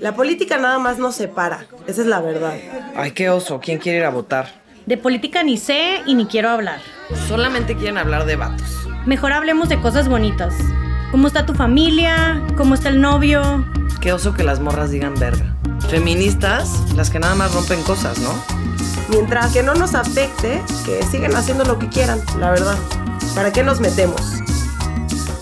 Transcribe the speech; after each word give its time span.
La 0.00 0.14
política 0.14 0.58
nada 0.58 0.78
más 0.78 0.98
nos 0.98 1.14
separa, 1.14 1.66
esa 1.86 2.00
es 2.00 2.06
la 2.06 2.20
verdad. 2.20 2.54
Ay, 2.96 3.12
qué 3.12 3.30
oso, 3.30 3.60
¿quién 3.60 3.78
quiere 3.78 3.98
ir 3.98 4.04
a 4.04 4.10
votar? 4.10 4.48
De 4.86 4.96
política 4.96 5.42
ni 5.42 5.56
sé 5.56 6.02
y 6.06 6.14
ni 6.14 6.26
quiero 6.26 6.50
hablar. 6.50 6.80
Solamente 7.28 7.76
quieren 7.76 7.96
hablar 7.96 8.26
de 8.26 8.36
vatos. 8.36 8.86
Mejor 9.06 9.32
hablemos 9.32 9.68
de 9.68 9.80
cosas 9.80 10.08
bonitas. 10.08 10.54
¿Cómo 11.10 11.26
está 11.26 11.46
tu 11.46 11.54
familia? 11.54 12.42
¿Cómo 12.56 12.74
está 12.74 12.88
el 12.88 13.00
novio? 13.00 13.64
Qué 14.00 14.12
oso 14.12 14.34
que 14.34 14.42
las 14.42 14.60
morras 14.60 14.90
digan 14.90 15.14
verga. 15.14 15.56
Feministas, 15.88 16.92
las 16.94 17.10
que 17.10 17.18
nada 17.18 17.34
más 17.34 17.54
rompen 17.54 17.82
cosas, 17.82 18.18
¿no? 18.18 18.34
Mientras 19.08 19.52
que 19.52 19.62
no 19.62 19.74
nos 19.74 19.94
afecte, 19.94 20.62
que 20.84 21.02
sigan 21.04 21.36
haciendo 21.36 21.64
lo 21.64 21.78
que 21.78 21.88
quieran, 21.88 22.20
la 22.38 22.50
verdad. 22.50 22.76
¿Para 23.34 23.52
qué 23.52 23.62
nos 23.62 23.80
metemos? 23.80 24.20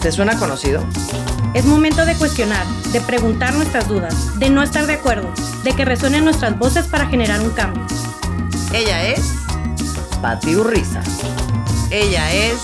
¿Te 0.01 0.13
suena 0.13 0.37
conocido? 0.39 0.85
Es 1.55 1.67
momento 1.67 2.07
de 2.07 2.15
cuestionar, 2.15 2.67
de 2.93 3.01
preguntar 3.03 3.53
nuestras 3.53 3.87
dudas, 3.87 4.39
de 4.39 4.49
no 4.49 4.63
estar 4.63 4.87
de 4.87 4.95
acuerdo, 4.95 5.31
de 5.65 5.75
que 5.75 5.85
resuenen 5.85 6.25
nuestras 6.25 6.59
voces 6.59 6.87
para 6.87 7.07
generar 7.07 7.43
un 7.43 7.51
cambio. 7.51 7.85
Ella 8.73 9.05
es 9.05 9.35
Pati 10.23 10.57
Urriza. 10.57 11.03
Ella 11.91 12.33
es 12.33 12.55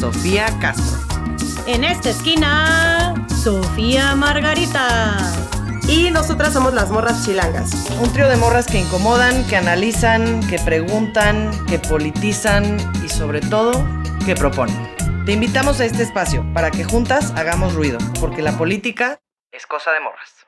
Sofía 0.00 0.46
Castro. 0.58 0.98
En 1.66 1.84
esta 1.84 2.08
esquina, 2.08 3.12
Sofía 3.42 4.14
Margarita. 4.14 5.18
Y 5.86 6.10
nosotras 6.10 6.54
somos 6.54 6.72
las 6.72 6.90
morras 6.90 7.26
chilangas. 7.26 7.72
Un 8.02 8.10
trío 8.10 8.26
de 8.28 8.36
morras 8.36 8.66
que 8.66 8.80
incomodan, 8.80 9.44
que 9.48 9.56
analizan, 9.56 10.40
que 10.48 10.58
preguntan, 10.58 11.50
que 11.66 11.78
politizan 11.78 12.78
y 13.04 13.10
sobre 13.10 13.42
todo, 13.42 13.86
que 14.24 14.34
proponen. 14.34 14.97
Te 15.28 15.34
invitamos 15.34 15.78
a 15.78 15.84
este 15.84 16.02
espacio 16.02 16.42
para 16.54 16.70
que 16.70 16.84
juntas 16.84 17.32
hagamos 17.32 17.74
ruido, 17.74 17.98
porque 18.18 18.40
la 18.40 18.56
política 18.56 19.20
es 19.52 19.66
cosa 19.66 19.92
de 19.92 20.00
morras. 20.00 20.46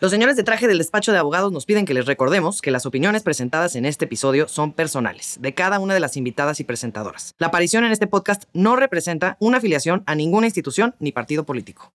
Los 0.00 0.10
señores 0.10 0.36
de 0.36 0.42
traje 0.42 0.68
del 0.68 0.76
despacho 0.76 1.12
de 1.12 1.18
abogados 1.18 1.50
nos 1.50 1.64
piden 1.64 1.86
que 1.86 1.94
les 1.94 2.04
recordemos 2.04 2.60
que 2.60 2.70
las 2.70 2.84
opiniones 2.84 3.22
presentadas 3.22 3.74
en 3.74 3.86
este 3.86 4.04
episodio 4.04 4.48
son 4.48 4.74
personales, 4.74 5.38
de 5.40 5.54
cada 5.54 5.78
una 5.78 5.94
de 5.94 6.00
las 6.00 6.18
invitadas 6.18 6.60
y 6.60 6.64
presentadoras. 6.64 7.34
La 7.38 7.46
aparición 7.46 7.84
en 7.84 7.92
este 7.92 8.06
podcast 8.06 8.44
no 8.52 8.76
representa 8.76 9.38
una 9.40 9.56
afiliación 9.56 10.02
a 10.04 10.14
ninguna 10.14 10.46
institución 10.46 10.94
ni 10.98 11.12
partido 11.12 11.46
político. 11.46 11.94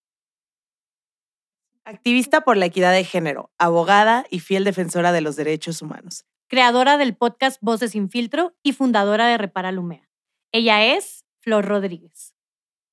Activista 1.86 2.42
por 2.42 2.58
la 2.58 2.66
equidad 2.66 2.94
de 2.94 3.04
género, 3.04 3.52
abogada 3.60 4.26
y 4.32 4.40
fiel 4.40 4.64
defensora 4.64 5.12
de 5.12 5.22
los 5.22 5.36
derechos 5.36 5.84
humanos. 5.84 6.26
Creadora 6.48 6.98
del 6.98 7.16
podcast 7.16 7.60
Voces 7.62 7.92
sin 7.92 8.10
filtro 8.10 8.56
y 8.64 8.74
fundadora 8.74 9.28
de 9.28 9.38
Repara 9.38 9.72
Lumea. 9.72 10.10
Ella 10.52 10.84
es 10.84 11.27
Flor 11.48 11.64
Rodríguez. 11.64 12.34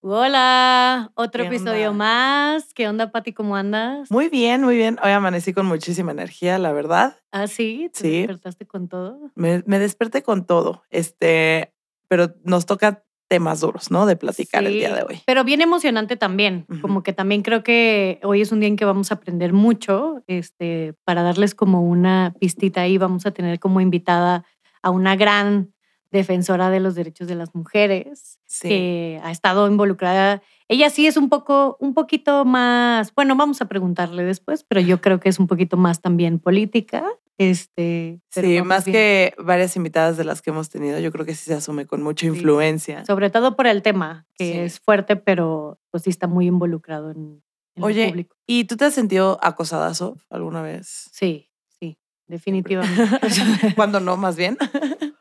Hola, 0.01 1.11
otro 1.17 1.43
¿Qué 1.43 1.49
episodio 1.49 1.91
onda? 1.91 2.05
más. 2.05 2.73
¿Qué 2.73 2.87
onda, 2.87 3.11
Pati? 3.11 3.33
¿Cómo 3.33 3.57
andas? 3.57 4.09
Muy 4.13 4.29
bien, 4.29 4.63
muy 4.63 4.77
bien. 4.77 4.97
Hoy 5.03 5.11
amanecí 5.11 5.53
con 5.53 5.67
muchísima 5.67 6.13
energía, 6.13 6.57
la 6.59 6.71
verdad. 6.71 7.19
Ah, 7.33 7.49
sí, 7.49 7.91
¿te 7.93 7.99
Sí. 7.99 8.17
despertaste 8.19 8.65
con 8.65 8.87
todo? 8.87 9.33
Me, 9.35 9.65
me 9.67 9.81
desperté 9.81 10.23
con 10.23 10.47
todo. 10.47 10.85
Este, 10.91 11.75
pero 12.07 12.33
nos 12.45 12.65
toca 12.65 13.03
temas 13.27 13.59
duros, 13.61 13.91
¿no? 13.91 14.07
De 14.07 14.15
platicar 14.15 14.63
el 14.63 14.75
día 14.75 14.95
de 14.95 15.03
hoy. 15.03 15.21
Pero 15.27 15.43
bien 15.43 15.61
emocionante 15.61 16.15
también. 16.17 16.65
Como 16.81 17.03
que 17.03 17.13
también 17.13 17.43
creo 17.43 17.65
que 17.65 18.21
hoy 18.23 18.41
es 18.41 18.53
un 18.53 18.61
día 18.61 18.69
en 18.69 18.77
que 18.77 18.85
vamos 18.85 19.11
a 19.11 19.17
aprender 19.17 19.53
mucho. 19.53 20.23
Este, 20.29 20.95
para 21.03 21.25
darles 21.25 21.57
como 21.57 21.83
una 21.83 22.33
pistita 22.39 22.83
ahí, 22.83 22.99
vamos 22.99 23.27
a 23.27 23.33
tener 23.33 23.59
como 23.59 23.81
invitada 23.81 24.45
a 24.81 24.91
una 24.91 25.17
gran 25.17 25.73
defensora 26.13 26.71
de 26.71 26.79
los 26.79 26.95
derechos 26.95 27.27
de 27.27 27.35
las 27.35 27.57
mujeres 27.57 28.39
Sí. 28.61 28.69
que 28.69 29.21
ha 29.23 29.31
estado 29.31 29.67
involucrada. 29.69 30.43
Ella 30.69 30.89
sí 30.91 31.07
es 31.07 31.17
un 31.17 31.29
poco, 31.29 31.77
un 31.81 31.93
poquito 31.95 32.45
más, 32.45 33.13
bueno, 33.15 33.35
vamos 33.37 33.61
a 33.61 33.67
preguntarle 33.67 34.23
después, 34.25 34.65
pero 34.65 34.81
yo 34.81 35.01
creo 35.01 35.19
que 35.21 35.29
es 35.29 35.39
un 35.39 35.47
poquito 35.47 35.77
más 35.77 36.01
también 36.01 36.39
política. 36.39 37.05
Este, 37.37 38.21
Sí, 38.31 38.63
más 38.63 38.85
bien. 38.85 38.93
que 38.95 39.35
varias 39.39 39.75
invitadas 39.77 40.17
de 40.17 40.23
las 40.25 40.41
que 40.41 40.51
hemos 40.51 40.71
tenido, 40.71 41.01
yo 41.01 41.11
creo 41.11 41.27
que 41.27 41.35
sí 41.35 41.45
se 41.47 41.55
asume 41.55 41.85
con 41.87 42.01
mucha 42.03 42.27
influencia. 42.27 43.05
Sobre 43.05 43.29
todo 43.31 43.57
por 43.57 43.67
el 43.67 43.83
tema, 43.83 44.27
que 44.37 44.53
Sí. 44.53 44.59
es 44.59 44.79
fuerte, 44.81 45.17
pero 45.17 45.81
pues 45.91 46.05
sí 46.05 46.11
está 46.11 46.29
muy 46.29 46.47
involucrado 46.47 47.11
en, 47.11 47.43
en 47.75 47.83
Oye, 47.85 48.05
el 48.05 48.11
público. 48.11 48.37
¿Y 48.47 48.65
tú 48.65 48.77
te 48.77 48.85
has 48.85 48.95
sentido 48.95 49.39
acosada, 49.43 49.93
Sof, 49.95 50.23
alguna 50.31 50.63
vez? 50.63 51.09
Sí, 51.13 51.51
sí, 51.69 51.99
definitivamente. 52.29 53.03
Cuando 53.77 53.99
no, 53.99 54.17
más 54.17 54.37
bien. 54.37 54.57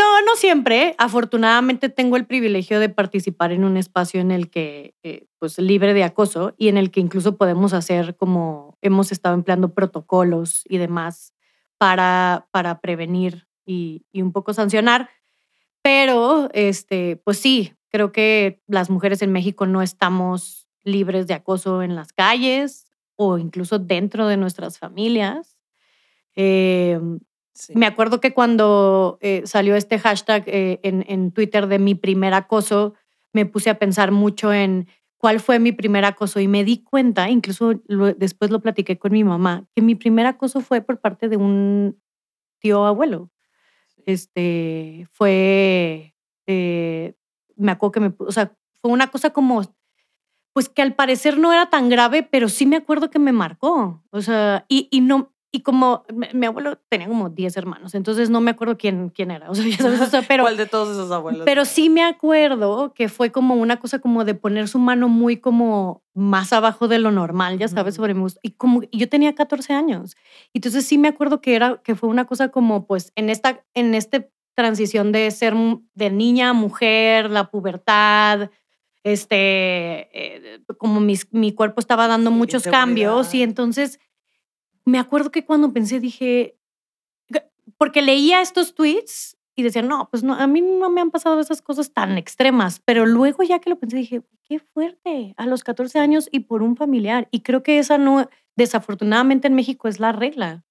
no, 0.00 0.22
no 0.22 0.34
siempre. 0.36 0.94
Afortunadamente 0.96 1.90
tengo 1.90 2.16
el 2.16 2.24
privilegio 2.24 2.80
de 2.80 2.88
participar 2.88 3.52
en 3.52 3.64
un 3.64 3.76
espacio 3.76 4.22
en 4.22 4.30
el 4.30 4.48
que, 4.48 4.94
eh, 5.02 5.26
pues, 5.38 5.58
libre 5.58 5.92
de 5.92 6.04
acoso 6.04 6.54
y 6.56 6.68
en 6.68 6.78
el 6.78 6.90
que 6.90 7.00
incluso 7.00 7.36
podemos 7.36 7.74
hacer 7.74 8.16
como 8.16 8.78
hemos 8.80 9.12
estado 9.12 9.34
empleando 9.34 9.74
protocolos 9.74 10.62
y 10.66 10.78
demás 10.78 11.34
para, 11.76 12.48
para 12.50 12.80
prevenir 12.80 13.46
y, 13.66 14.06
un 14.14 14.32
poco 14.32 14.54
sancionar. 14.54 15.10
Pero, 15.82 16.48
este, 16.54 17.16
pues 17.16 17.38
sí, 17.38 17.74
creo 17.90 18.10
que 18.10 18.62
las 18.66 18.88
mujeres 18.88 19.20
en 19.20 19.32
México 19.32 19.66
no 19.66 19.82
estamos 19.82 20.66
libres 20.82 21.26
de 21.26 21.34
acoso 21.34 21.82
en 21.82 21.94
las 21.94 22.14
calles 22.14 22.86
o 23.16 23.36
incluso 23.36 23.78
dentro 23.78 24.28
de 24.28 24.38
nuestras 24.38 24.78
familias. 24.78 25.58
Eh, 26.36 26.98
Sí. 27.60 27.74
me 27.76 27.86
acuerdo 27.86 28.20
que 28.20 28.32
cuando 28.32 29.18
eh, 29.20 29.42
salió 29.44 29.76
este 29.76 29.98
hashtag 29.98 30.44
eh, 30.46 30.80
en, 30.82 31.04
en 31.08 31.30
Twitter 31.32 31.66
de 31.66 31.78
mi 31.78 31.94
primer 31.94 32.32
acoso, 32.34 32.94
me 33.34 33.44
puse 33.46 33.68
a 33.70 33.78
pensar 33.78 34.12
mucho 34.12 34.52
en 34.52 34.88
cuál 35.18 35.40
fue 35.40 35.58
mi 35.58 35.72
primer 35.72 36.04
acoso 36.06 36.40
y 36.40 36.48
me 36.48 36.64
di 36.64 36.82
cuenta, 36.82 37.28
incluso 37.28 37.74
lo- 37.86 38.14
después 38.14 38.50
lo 38.50 38.60
platiqué 38.60 38.98
con 38.98 39.12
mi 39.12 39.24
mamá, 39.24 39.66
que 39.76 39.82
mi 39.82 39.94
primer 39.94 40.26
acoso 40.26 40.60
fue 40.62 40.80
por 40.80 41.00
parte 41.00 41.28
de 41.28 41.36
un 41.36 42.00
tío 42.60 42.86
abuelo. 42.86 43.30
Este 44.06 45.06
fue, 45.12 46.14
eh, 46.46 47.14
me 47.56 47.72
acuerdo 47.72 47.92
que 47.92 48.00
me, 48.00 48.14
o 48.18 48.32
sea, 48.32 48.56
fue 48.82 48.90
una 48.90 49.08
cosa 49.08 49.30
como, 49.30 49.62
pues 50.52 50.68
que 50.68 50.82
al 50.82 50.94
parecer 50.94 51.38
no 51.38 51.52
era 51.52 51.70
tan 51.70 51.88
grave, 51.88 52.22
pero 52.22 52.48
sí 52.48 52.66
me 52.66 52.76
acuerdo 52.76 53.10
que 53.10 53.18
me 53.18 53.32
marcó. 53.32 54.02
O 54.10 54.20
sea, 54.22 54.64
y, 54.68 54.88
y 54.90 55.00
no, 55.00 55.32
y 55.52 55.62
como 55.62 56.04
mi, 56.32 56.46
abuelo 56.46 56.78
tenía 56.88 57.08
como 57.08 57.28
10 57.28 57.56
hermanos, 57.56 57.94
entonces 57.94 58.30
no 58.30 58.40
me 58.40 58.52
acuerdo 58.52 58.76
quién, 58.78 59.08
quién 59.08 59.32
era. 59.32 59.50
O 59.50 59.54
sea, 59.54 59.66
ya 59.66 59.78
sabes, 59.78 60.00
o 60.00 60.06
sea, 60.06 60.22
pero, 60.22 60.44
¿Cuál 60.44 60.56
de 60.56 60.66
todos 60.66 60.90
esos 60.90 61.10
abuelos? 61.10 61.42
pero 61.44 61.64
sí 61.64 61.90
me 61.90 62.04
acuerdo 62.04 62.92
que 62.94 63.08
fue 63.08 63.32
como 63.32 63.54
una 63.54 63.80
cosa 63.80 63.98
como 63.98 64.24
de 64.24 64.34
poner 64.34 64.68
su 64.68 64.78
mano 64.78 65.08
muy 65.08 65.38
como 65.38 66.04
más 66.14 66.52
abajo 66.52 66.86
de 66.86 66.98
lo 67.00 67.10
normal, 67.10 67.58
ya 67.58 67.66
sabes, 67.66 67.96
sobre 67.96 68.14
mi 68.14 68.20
gusto. 68.20 68.38
Y 68.42 68.52
como 68.52 68.82
y 68.90 68.98
yo 68.98 69.08
tenía 69.08 69.34
14 69.34 69.72
años. 69.72 70.16
Entonces 70.54 70.86
sí 70.86 70.98
me 70.98 71.08
acuerdo 71.08 71.40
que 71.40 71.56
era 71.56 71.80
que 71.82 71.96
fue 71.96 72.08
una 72.08 72.26
cosa 72.26 72.50
como 72.50 72.86
pues 72.86 73.12
en 73.16 73.28
esta 73.28 73.64
en 73.74 73.94
este 73.94 74.30
transición 74.54 75.10
de 75.10 75.30
ser 75.30 75.54
de 75.94 76.10
niña 76.10 76.50
a 76.50 76.52
mujer, 76.52 77.30
la 77.30 77.50
pubertad, 77.50 78.50
este 79.02 79.36
eh, 80.12 80.60
como 80.78 81.00
mis- 81.00 81.32
mi 81.32 81.52
cuerpo 81.52 81.80
estaba 81.80 82.06
dando 82.06 82.30
muchos 82.30 82.64
cambios 82.64 83.34
y 83.34 83.42
entonces 83.42 83.98
me 84.90 84.98
acuerdo 84.98 85.30
que 85.30 85.44
cuando 85.44 85.72
pensé 85.72 86.00
dije 86.00 86.56
porque 87.78 88.02
leía 88.02 88.42
estos 88.42 88.74
tweets 88.74 89.38
y 89.56 89.62
decía, 89.62 89.82
no, 89.82 90.08
pues 90.10 90.22
no, 90.22 90.34
a 90.34 90.46
mí 90.46 90.60
no 90.60 90.90
me 90.90 91.00
han 91.00 91.10
pasado 91.10 91.40
esas 91.40 91.62
cosas 91.62 91.92
tan 91.92 92.18
extremas, 92.18 92.80
pero 92.84 93.06
luego 93.06 93.42
ya 93.42 93.58
que 93.58 93.70
lo 93.70 93.78
pensé 93.78 93.96
dije, 93.96 94.22
qué 94.46 94.58
fuerte, 94.58 95.34
a 95.36 95.46
los 95.46 95.64
14 95.64 95.98
años 95.98 96.28
y 96.30 96.40
por 96.40 96.62
un 96.62 96.76
familiar. 96.76 97.28
Y 97.30 97.40
creo 97.40 97.62
que 97.62 97.78
esa 97.78 97.96
no, 97.96 98.28
desafortunadamente 98.56 99.48
en 99.48 99.54
México 99.54 99.88
es 99.88 100.00
la 100.00 100.12
regla. 100.12 100.64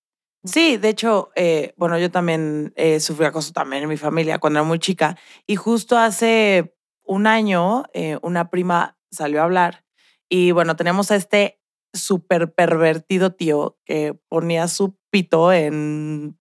Sí, 0.44 0.78
de 0.78 0.90
hecho, 0.90 1.32
eh, 1.36 1.74
bueno, 1.78 1.98
yo 1.98 2.10
también 2.12 2.74
eh, 2.76 3.00
sufrí 3.00 3.26
acoso 3.26 3.54
también 3.54 3.84
en 3.84 3.90
mi 3.90 3.98
familia 3.98 4.40
cuando 4.40 4.60
era 4.60 4.68
muy 4.68 4.80
chica. 4.80 5.18
Y 5.46 5.56
justo 5.56 5.98
hace 5.98 6.76
un 7.04 7.28
año, 7.28 7.86
eh, 7.94 8.18
una 8.22 8.50
prima 8.50 8.98
salió 9.12 9.42
a 9.42 9.46
hablar 9.46 9.84
y 10.30 10.52
bueno, 10.52 10.76
tenemos 10.76 11.10
a 11.10 11.16
este 11.16 11.59
súper 11.94 12.54
pervertido 12.54 13.32
tío 13.32 13.78
que 13.86 14.16
ponía 14.30 14.68
su 14.68 14.96
pito 15.12 15.52
en 15.54 16.38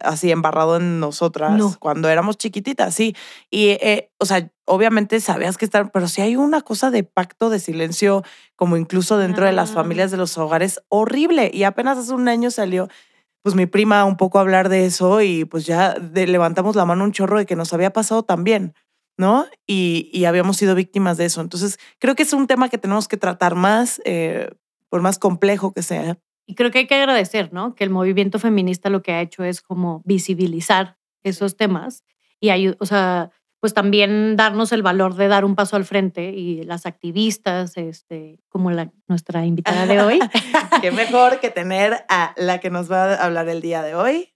así 0.00 0.30
embarrado 0.30 0.76
en 0.76 1.00
nosotras 1.00 1.52
No. 1.56 1.74
cuando 1.78 2.08
éramos 2.10 2.36
chiquititas, 2.36 2.94
sí. 2.94 3.16
Y, 3.50 3.68
eh, 3.70 4.10
o 4.18 4.26
sea, 4.26 4.50
obviamente 4.66 5.20
sabías 5.20 5.56
que 5.56 5.64
estar, 5.64 5.90
pero 5.90 6.06
sí 6.06 6.20
hay 6.20 6.36
una 6.36 6.60
cosa 6.60 6.90
de 6.90 7.02
pacto 7.02 7.48
de 7.48 7.60
silencio, 7.60 8.22
como 8.56 8.76
incluso 8.76 9.16
dentro 9.16 9.46
de 9.46 9.52
las 9.52 9.70
Ah. 9.70 9.74
familias 9.74 10.10
de 10.10 10.18
los 10.18 10.36
hogares, 10.36 10.82
horrible. 10.88 11.50
Y 11.54 11.62
apenas 11.62 11.96
hace 11.96 12.12
un 12.12 12.28
año 12.28 12.50
salió 12.50 12.88
pues 13.42 13.54
mi 13.54 13.64
prima 13.64 14.04
un 14.04 14.18
poco 14.18 14.36
a 14.36 14.42
hablar 14.42 14.68
de 14.68 14.84
eso 14.84 15.22
y 15.22 15.46
pues 15.46 15.64
ya 15.64 15.94
de- 15.94 16.26
levantamos 16.26 16.76
la 16.76 16.84
mano 16.84 17.04
un 17.04 17.12
chorro 17.12 17.38
de 17.38 17.46
que 17.46 17.56
nos 17.56 17.72
había 17.72 17.90
pasado 17.90 18.22
también, 18.22 18.74
¿no? 19.16 19.46
Y, 19.66 20.10
y 20.12 20.26
habíamos 20.26 20.58
sido 20.58 20.74
víctimas 20.74 21.16
de 21.16 21.24
eso. 21.24 21.40
Entonces, 21.40 21.78
creo 21.98 22.14
que 22.14 22.24
es 22.24 22.34
un 22.34 22.46
tema 22.46 22.68
que 22.68 22.76
tenemos 22.76 23.08
que 23.08 23.16
tratar 23.16 23.54
más, 23.54 24.02
eh, 24.04 24.50
por 24.90 25.00
más 25.00 25.18
complejo 25.18 25.72
que 25.72 25.82
sea. 25.82 26.18
Y 26.44 26.54
creo 26.54 26.70
que 26.70 26.80
hay 26.80 26.86
que 26.86 26.96
agradecer, 26.96 27.52
¿no? 27.52 27.74
Que 27.74 27.84
el 27.84 27.90
movimiento 27.90 28.38
feminista 28.38 28.90
lo 28.90 29.02
que 29.02 29.12
ha 29.12 29.22
hecho 29.22 29.44
es 29.44 29.62
como 29.62 30.02
visibilizar 30.04 30.98
esos 31.22 31.56
temas 31.56 32.04
y 32.40 32.68
o 32.68 32.86
sea, 32.86 33.30
pues 33.60 33.74
también 33.74 34.36
darnos 34.36 34.72
el 34.72 34.82
valor 34.82 35.14
de 35.14 35.28
dar 35.28 35.44
un 35.44 35.54
paso 35.54 35.76
al 35.76 35.84
frente 35.84 36.30
y 36.30 36.64
las 36.64 36.86
activistas, 36.86 37.76
este, 37.76 38.40
como 38.48 38.70
la, 38.70 38.90
nuestra 39.06 39.44
invitada 39.44 39.86
de 39.86 40.00
hoy. 40.00 40.18
Qué 40.80 40.90
mejor 40.90 41.40
que 41.40 41.50
tener 41.50 42.04
a 42.08 42.34
la 42.36 42.58
que 42.58 42.70
nos 42.70 42.90
va 42.90 43.14
a 43.14 43.24
hablar 43.24 43.48
el 43.48 43.60
día 43.60 43.82
de 43.82 43.94
hoy. 43.94 44.32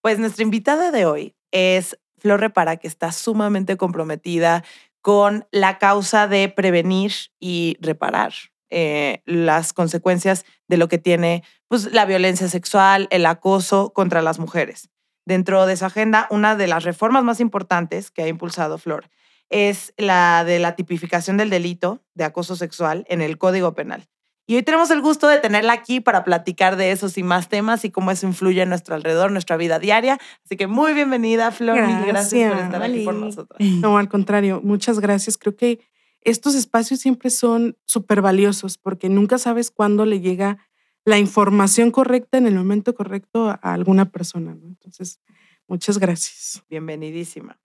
Pues 0.00 0.18
nuestra 0.18 0.44
invitada 0.44 0.92
de 0.92 1.04
hoy 1.04 1.34
es 1.50 1.98
Flor 2.20 2.40
Repara, 2.40 2.76
que 2.76 2.88
está 2.88 3.12
sumamente 3.12 3.76
comprometida 3.76 4.64
con 5.00 5.46
la 5.50 5.78
causa 5.78 6.28
de 6.28 6.48
prevenir 6.48 7.12
y 7.38 7.76
reparar 7.80 8.32
eh, 8.70 9.22
las 9.26 9.72
consecuencias 9.72 10.44
de 10.68 10.76
lo 10.76 10.88
que 10.88 10.98
tiene 10.98 11.42
pues, 11.68 11.92
la 11.92 12.04
violencia 12.04 12.48
sexual, 12.48 13.08
el 13.10 13.26
acoso 13.26 13.92
contra 13.92 14.22
las 14.22 14.38
mujeres. 14.38 14.90
Dentro 15.26 15.66
de 15.66 15.76
su 15.76 15.84
agenda, 15.84 16.28
una 16.30 16.56
de 16.56 16.66
las 16.66 16.84
reformas 16.84 17.24
más 17.24 17.40
importantes 17.40 18.10
que 18.10 18.22
ha 18.22 18.28
impulsado 18.28 18.78
Flor 18.78 19.10
es 19.48 19.92
la 19.96 20.44
de 20.44 20.60
la 20.60 20.76
tipificación 20.76 21.36
del 21.36 21.50
delito 21.50 22.04
de 22.14 22.24
acoso 22.24 22.54
sexual 22.54 23.04
en 23.08 23.20
el 23.20 23.36
Código 23.36 23.74
Penal. 23.74 24.08
Y 24.50 24.56
hoy 24.56 24.64
tenemos 24.64 24.90
el 24.90 25.00
gusto 25.00 25.28
de 25.28 25.38
tenerla 25.38 25.72
aquí 25.72 26.00
para 26.00 26.24
platicar 26.24 26.74
de 26.74 26.90
esos 26.90 27.16
y 27.16 27.22
más 27.22 27.48
temas 27.48 27.84
y 27.84 27.90
cómo 27.90 28.10
eso 28.10 28.26
influye 28.26 28.60
en 28.60 28.68
nuestro 28.68 28.96
alrededor, 28.96 29.30
nuestra 29.30 29.56
vida 29.56 29.78
diaria. 29.78 30.18
Así 30.44 30.56
que 30.56 30.66
muy 30.66 30.92
bienvenida, 30.92 31.52
Flor. 31.52 31.76
Gracias, 31.76 32.04
gracias 32.04 32.52
por 32.52 32.60
estar 32.60 32.82
aquí 32.82 33.04
por 33.04 33.14
nosotros. 33.14 33.60
No, 33.60 33.96
al 33.96 34.08
contrario, 34.08 34.60
muchas 34.64 34.98
gracias. 34.98 35.38
Creo 35.38 35.54
que 35.54 35.78
estos 36.22 36.56
espacios 36.56 36.98
siempre 36.98 37.30
son 37.30 37.78
súper 37.84 38.22
valiosos 38.22 38.76
porque 38.76 39.08
nunca 39.08 39.38
sabes 39.38 39.70
cuándo 39.70 40.04
le 40.04 40.18
llega 40.18 40.58
la 41.04 41.20
información 41.20 41.92
correcta 41.92 42.36
en 42.36 42.48
el 42.48 42.56
momento 42.56 42.92
correcto 42.96 43.50
a 43.50 43.72
alguna 43.72 44.10
persona. 44.10 44.58
Entonces, 44.64 45.20
muchas 45.68 45.98
gracias. 45.98 46.64
Bienvenidísima. 46.68 47.60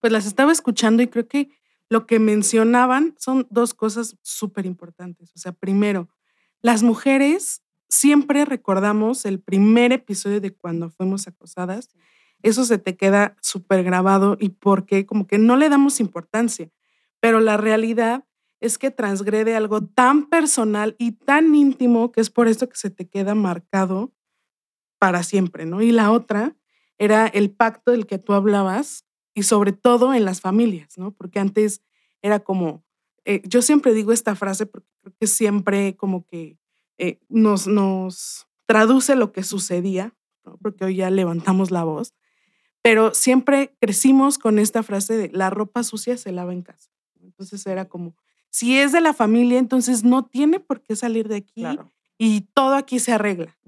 Pues 0.00 0.12
las 0.12 0.26
estaba 0.26 0.50
escuchando 0.50 1.04
y 1.04 1.06
creo 1.06 1.28
que 1.28 1.50
lo 1.88 2.04
que 2.06 2.18
mencionaban 2.18 3.14
son 3.16 3.46
dos 3.48 3.74
cosas 3.74 4.16
súper 4.22 4.66
importantes. 4.66 5.30
O 5.36 5.38
sea, 5.38 5.52
primero, 5.52 6.08
las 6.66 6.82
mujeres 6.82 7.62
siempre 7.88 8.44
recordamos 8.44 9.24
el 9.24 9.38
primer 9.38 9.92
episodio 9.92 10.40
de 10.40 10.52
cuando 10.52 10.90
fuimos 10.90 11.28
acosadas. 11.28 11.90
Eso 12.42 12.64
se 12.64 12.76
te 12.76 12.96
queda 12.96 13.36
súper 13.40 13.84
grabado 13.84 14.36
y 14.40 14.48
porque 14.48 15.06
como 15.06 15.28
que 15.28 15.38
no 15.38 15.56
le 15.56 15.68
damos 15.68 16.00
importancia. 16.00 16.72
Pero 17.20 17.38
la 17.38 17.56
realidad 17.56 18.24
es 18.58 18.78
que 18.78 18.90
transgrede 18.90 19.54
algo 19.54 19.84
tan 19.84 20.28
personal 20.28 20.96
y 20.98 21.12
tan 21.12 21.54
íntimo 21.54 22.10
que 22.10 22.20
es 22.20 22.30
por 22.30 22.48
eso 22.48 22.68
que 22.68 22.74
se 22.74 22.90
te 22.90 23.08
queda 23.08 23.36
marcado 23.36 24.12
para 24.98 25.22
siempre, 25.22 25.66
¿no? 25.66 25.82
Y 25.82 25.92
la 25.92 26.10
otra 26.10 26.56
era 26.98 27.28
el 27.28 27.52
pacto 27.52 27.92
del 27.92 28.08
que 28.08 28.18
tú 28.18 28.32
hablabas 28.32 29.06
y 29.34 29.44
sobre 29.44 29.70
todo 29.70 30.14
en 30.14 30.24
las 30.24 30.40
familias, 30.40 30.98
¿no? 30.98 31.12
Porque 31.12 31.38
antes 31.38 31.80
era 32.22 32.40
como, 32.40 32.84
eh, 33.26 33.42
yo 33.44 33.60
siempre 33.60 33.92
digo 33.92 34.12
esta 34.12 34.36
frase 34.36 34.66
porque 34.66 34.88
creo 35.02 35.14
que 35.18 35.26
siempre 35.26 35.96
como 35.96 36.24
que 36.26 36.58
eh, 36.96 37.18
nos, 37.28 37.66
nos 37.66 38.46
traduce 38.66 39.16
lo 39.16 39.32
que 39.32 39.42
sucedía, 39.42 40.14
porque 40.62 40.84
hoy 40.84 40.96
ya 40.96 41.10
levantamos 41.10 41.72
la 41.72 41.82
voz, 41.82 42.14
pero 42.82 43.12
siempre 43.14 43.76
crecimos 43.80 44.38
con 44.38 44.60
esta 44.60 44.84
frase 44.84 45.16
de 45.16 45.28
la 45.32 45.50
ropa 45.50 45.82
sucia 45.82 46.16
se 46.16 46.30
lava 46.30 46.52
en 46.52 46.62
casa. 46.62 46.88
Entonces 47.20 47.66
era 47.66 47.88
como, 47.88 48.14
si 48.48 48.78
es 48.78 48.92
de 48.92 49.00
la 49.00 49.12
familia, 49.12 49.58
entonces 49.58 50.04
no 50.04 50.24
tiene 50.24 50.60
por 50.60 50.80
qué 50.80 50.94
salir 50.94 51.26
de 51.26 51.36
aquí 51.36 51.64
y 52.16 52.42
todo 52.54 52.74
aquí 52.76 53.00
se 53.00 53.12
arregla. 53.12 53.58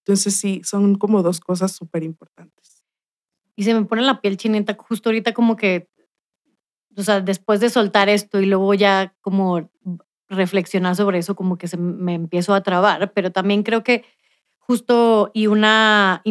Entonces 0.00 0.34
sí, 0.34 0.60
son 0.62 0.96
como 0.96 1.22
dos 1.22 1.40
cosas 1.40 1.72
súper 1.72 2.02
importantes. 2.02 2.84
Y 3.56 3.64
se 3.64 3.72
me 3.72 3.86
pone 3.86 4.02
la 4.02 4.20
piel 4.20 4.36
chinita 4.36 4.76
justo 4.78 5.08
ahorita 5.08 5.32
como 5.32 5.56
que 5.56 5.88
o 6.96 7.02
sea, 7.02 7.20
después 7.20 7.60
de 7.60 7.70
soltar 7.70 8.08
esto 8.08 8.40
y 8.40 8.46
luego 8.46 8.74
ya 8.74 9.14
como 9.20 9.70
reflexionar 10.28 10.96
sobre 10.96 11.18
eso, 11.18 11.34
como 11.34 11.58
que 11.58 11.68
se 11.68 11.76
me 11.76 12.14
empiezo 12.14 12.54
a 12.54 12.62
trabar, 12.62 13.12
pero 13.12 13.32
también 13.32 13.62
creo 13.62 13.82
que 13.84 14.04
justo 14.58 15.30
y 15.34 15.46
una, 15.46 16.22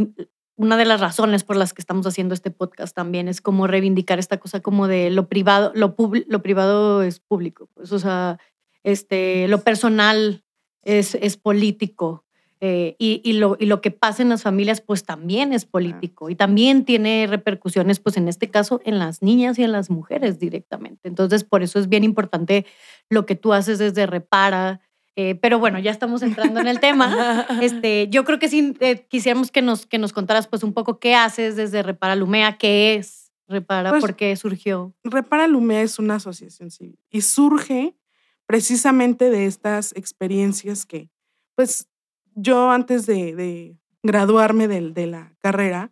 una 0.55 0.77
de 0.77 0.85
las 0.85 0.99
razones 0.99 1.43
por 1.43 1.55
las 1.55 1.73
que 1.73 1.81
estamos 1.81 2.05
haciendo 2.07 2.33
este 2.33 2.51
podcast 2.51 2.95
también 2.95 3.27
es 3.27 3.41
como 3.41 3.67
reivindicar 3.67 4.19
esta 4.19 4.37
cosa 4.37 4.59
como 4.61 4.87
de 4.87 5.09
lo 5.09 5.27
privado, 5.27 5.71
lo, 5.75 5.95
lo 6.27 6.41
privado 6.41 7.03
es 7.03 7.19
público, 7.19 7.69
pues, 7.73 7.91
o 7.91 7.99
sea, 7.99 8.39
este, 8.83 9.47
lo 9.47 9.59
personal 9.59 10.43
es, 10.83 11.15
es 11.15 11.37
político, 11.37 12.22
eh, 12.65 12.95
y, 12.97 13.33
lo, 13.33 13.57
y 13.59 13.65
lo 13.65 13.81
que 13.81 13.91
pasa 13.91 14.23
en 14.23 14.29
las 14.29 14.43
familias, 14.43 14.79
pues 14.79 15.03
también 15.03 15.51
es 15.51 15.65
político 15.65 16.29
y 16.29 16.35
también 16.35 16.85
tiene 16.85 17.27
repercusiones, 17.27 17.99
pues 17.99 18.15
en 18.15 18.29
este 18.29 18.49
caso, 18.49 18.79
en 18.85 18.99
las 18.99 19.21
niñas 19.21 19.59
y 19.59 19.63
en 19.63 19.73
las 19.73 19.89
mujeres 19.89 20.39
directamente. 20.39 21.09
Entonces, 21.09 21.43
por 21.43 21.61
eso 21.61 21.77
es 21.77 21.89
bien 21.89 22.05
importante 22.05 22.65
lo 23.09 23.25
que 23.25 23.35
tú 23.35 23.51
haces 23.51 23.79
desde 23.79 24.05
Repara. 24.05 24.79
Eh, 25.17 25.35
pero 25.35 25.59
bueno, 25.59 25.77
ya 25.77 25.91
estamos 25.91 26.21
entrando 26.21 26.61
en 26.61 26.67
el 26.67 26.79
tema. 26.79 27.45
Este, 27.61 28.07
yo 28.07 28.23
creo 28.23 28.39
que 28.39 28.47
sí 28.47 28.73
eh, 28.79 29.07
quisiéramos 29.09 29.51
que 29.51 29.61
nos, 29.61 29.85
que 29.85 29.97
nos 29.97 30.13
contaras 30.13 30.47
pues 30.47 30.63
un 30.63 30.71
poco 30.71 30.99
qué 30.99 31.15
haces 31.15 31.57
desde 31.57 31.83
Repara 31.83 32.15
Lumea, 32.15 32.57
qué 32.57 32.95
es 32.95 33.33
Repara, 33.49 33.89
pues 33.89 33.99
por 33.99 34.15
qué 34.15 34.33
surgió. 34.37 34.95
Repara 35.03 35.47
Lumea 35.47 35.81
es 35.81 35.99
una 35.99 36.15
asociación 36.15 36.71
civil 36.71 36.97
y 37.09 37.19
surge 37.23 37.97
precisamente 38.45 39.29
de 39.29 39.47
estas 39.47 39.91
experiencias 39.97 40.85
que 40.85 41.09
pues 41.55 41.89
yo 42.35 42.71
antes 42.71 43.05
de, 43.05 43.77
graduarme 44.01 44.67
de, 44.67 45.07
la 45.07 45.33
carrera, 45.39 45.91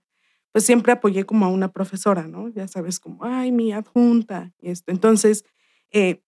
pues 0.51 0.65
siempre 0.65 0.91
apoyé 0.91 1.25
como 1.25 1.45
a 1.45 1.49
una 1.49 1.71
profesora, 1.71 2.27
¿no? 2.27 2.49
Ya 2.49 2.67
sabes, 2.67 2.99
como, 2.99 3.23
ay, 3.23 3.51
mi 3.51 3.71
adjunta 3.71 4.51
y 4.59 4.69
esto. 4.69 4.91
Entonces, 4.91 5.45
eh, 5.91 6.21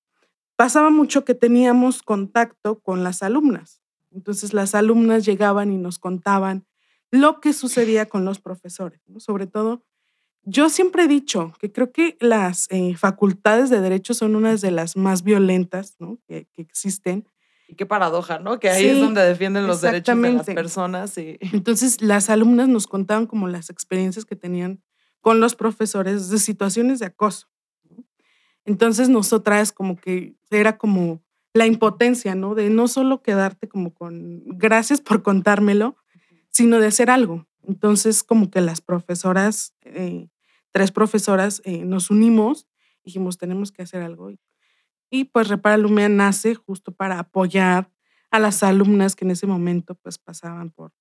pasaba 0.56 0.90
mucho 0.90 1.26
que 1.26 1.36
teníamos 1.36 2.02
contacto 2.04 2.80
con 2.80 3.04
las 3.04 3.22
alumnas. 3.22 3.82
Entonces, 4.12 4.54
las 4.54 4.76
alumnas 4.76 5.26
llegaban 5.26 5.72
y 5.72 5.78
nos 5.78 6.00
contaban 6.00 6.66
lo 7.12 7.42
que 7.42 7.54
sucedía 7.54 8.08
con 8.08 8.26
los 8.26 8.40
profesores, 8.40 9.02
¿no? 9.08 9.20
Sobre 9.20 9.46
todo, 9.46 9.84
yo 10.46 10.70
siempre 10.70 11.04
he 11.04 11.08
dicho 11.08 11.54
que 11.60 11.72
creo 11.72 11.92
que 11.92 12.18
las 12.20 12.68
eh, 12.70 12.96
facultades 12.96 13.70
de 13.70 13.80
derecho 13.80 14.14
son 14.14 14.36
unas 14.36 14.62
de 14.62 14.72
las 14.72 14.98
más 14.98 15.24
violentas 15.24 15.96
¿no? 16.00 16.20
que, 16.28 16.48
que 16.52 16.62
existen 16.62 17.26
qué 17.74 17.86
paradoja, 17.86 18.40
¿no? 18.40 18.60
Que 18.60 18.70
ahí 18.70 18.86
es 18.86 19.00
donde 19.00 19.22
defienden 19.22 19.68
los 19.68 19.82
derechos 19.82 20.22
de 20.22 20.34
las 20.34 20.46
personas. 20.46 21.18
Y... 21.18 21.38
Entonces, 21.54 22.02
las 22.02 22.30
alumnas 22.30 22.68
nos 22.68 22.88
contaban 22.88 23.28
como 23.28 23.48
las 23.48 23.70
experiencias 23.70 24.26
que 24.26 24.36
tenían 24.36 24.82
con 25.22 25.40
los 25.40 25.56
profesores 25.56 26.30
de 26.30 26.40
situaciones 26.40 27.00
de 27.00 27.08
acoso. 27.08 27.48
Entonces, 28.66 29.10
nosotras 29.10 29.72
como 29.72 29.96
que 29.96 30.36
era 30.50 30.78
como 30.78 31.22
la 31.54 31.68
impotencia, 31.68 32.36
¿no? 32.36 32.56
De 32.56 32.70
no 32.70 32.88
solo 32.88 33.22
quedarte 33.22 33.68
como 33.68 33.94
con 33.94 34.44
gracias 34.46 35.02
por 35.02 35.22
contármelo, 35.22 35.96
sino 36.50 36.80
de 36.80 36.88
hacer 36.88 37.10
algo. 37.10 37.48
Entonces, 37.64 38.24
como 38.24 38.50
que 38.50 38.62
las 38.62 38.82
profesoras, 38.82 39.74
eh, 39.82 40.28
tres 40.72 40.92
profesoras, 40.92 41.62
eh, 41.66 41.86
nos 41.86 42.10
unimos, 42.10 42.68
dijimos, 43.04 43.38
tenemos 43.38 43.72
que 43.72 43.84
hacer 43.84 44.02
algo. 44.02 44.32
Y 45.16 45.26
pues 45.26 45.48
Repara 45.48 45.78
Lumea 45.78 46.10
nace 46.10 46.56
justo 46.56 46.92
para 46.92 47.20
apoyar 47.20 47.92
a 48.32 48.40
las 48.40 48.64
alumnas 48.64 49.16
que 49.16 49.26
en 49.26 49.30
ese 49.30 49.46
momento 49.46 49.94
pues 49.94 50.18
pasaban 50.18 50.72
por 50.72 50.92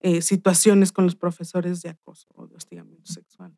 eh, 0.00 0.22
situaciones 0.22 0.92
con 0.92 1.04
los 1.04 1.14
profesores 1.14 1.82
de 1.82 1.90
acoso 1.90 2.26
o 2.34 2.46
de 2.46 2.56
hostigamiento 2.56 3.12
sexual. 3.12 3.54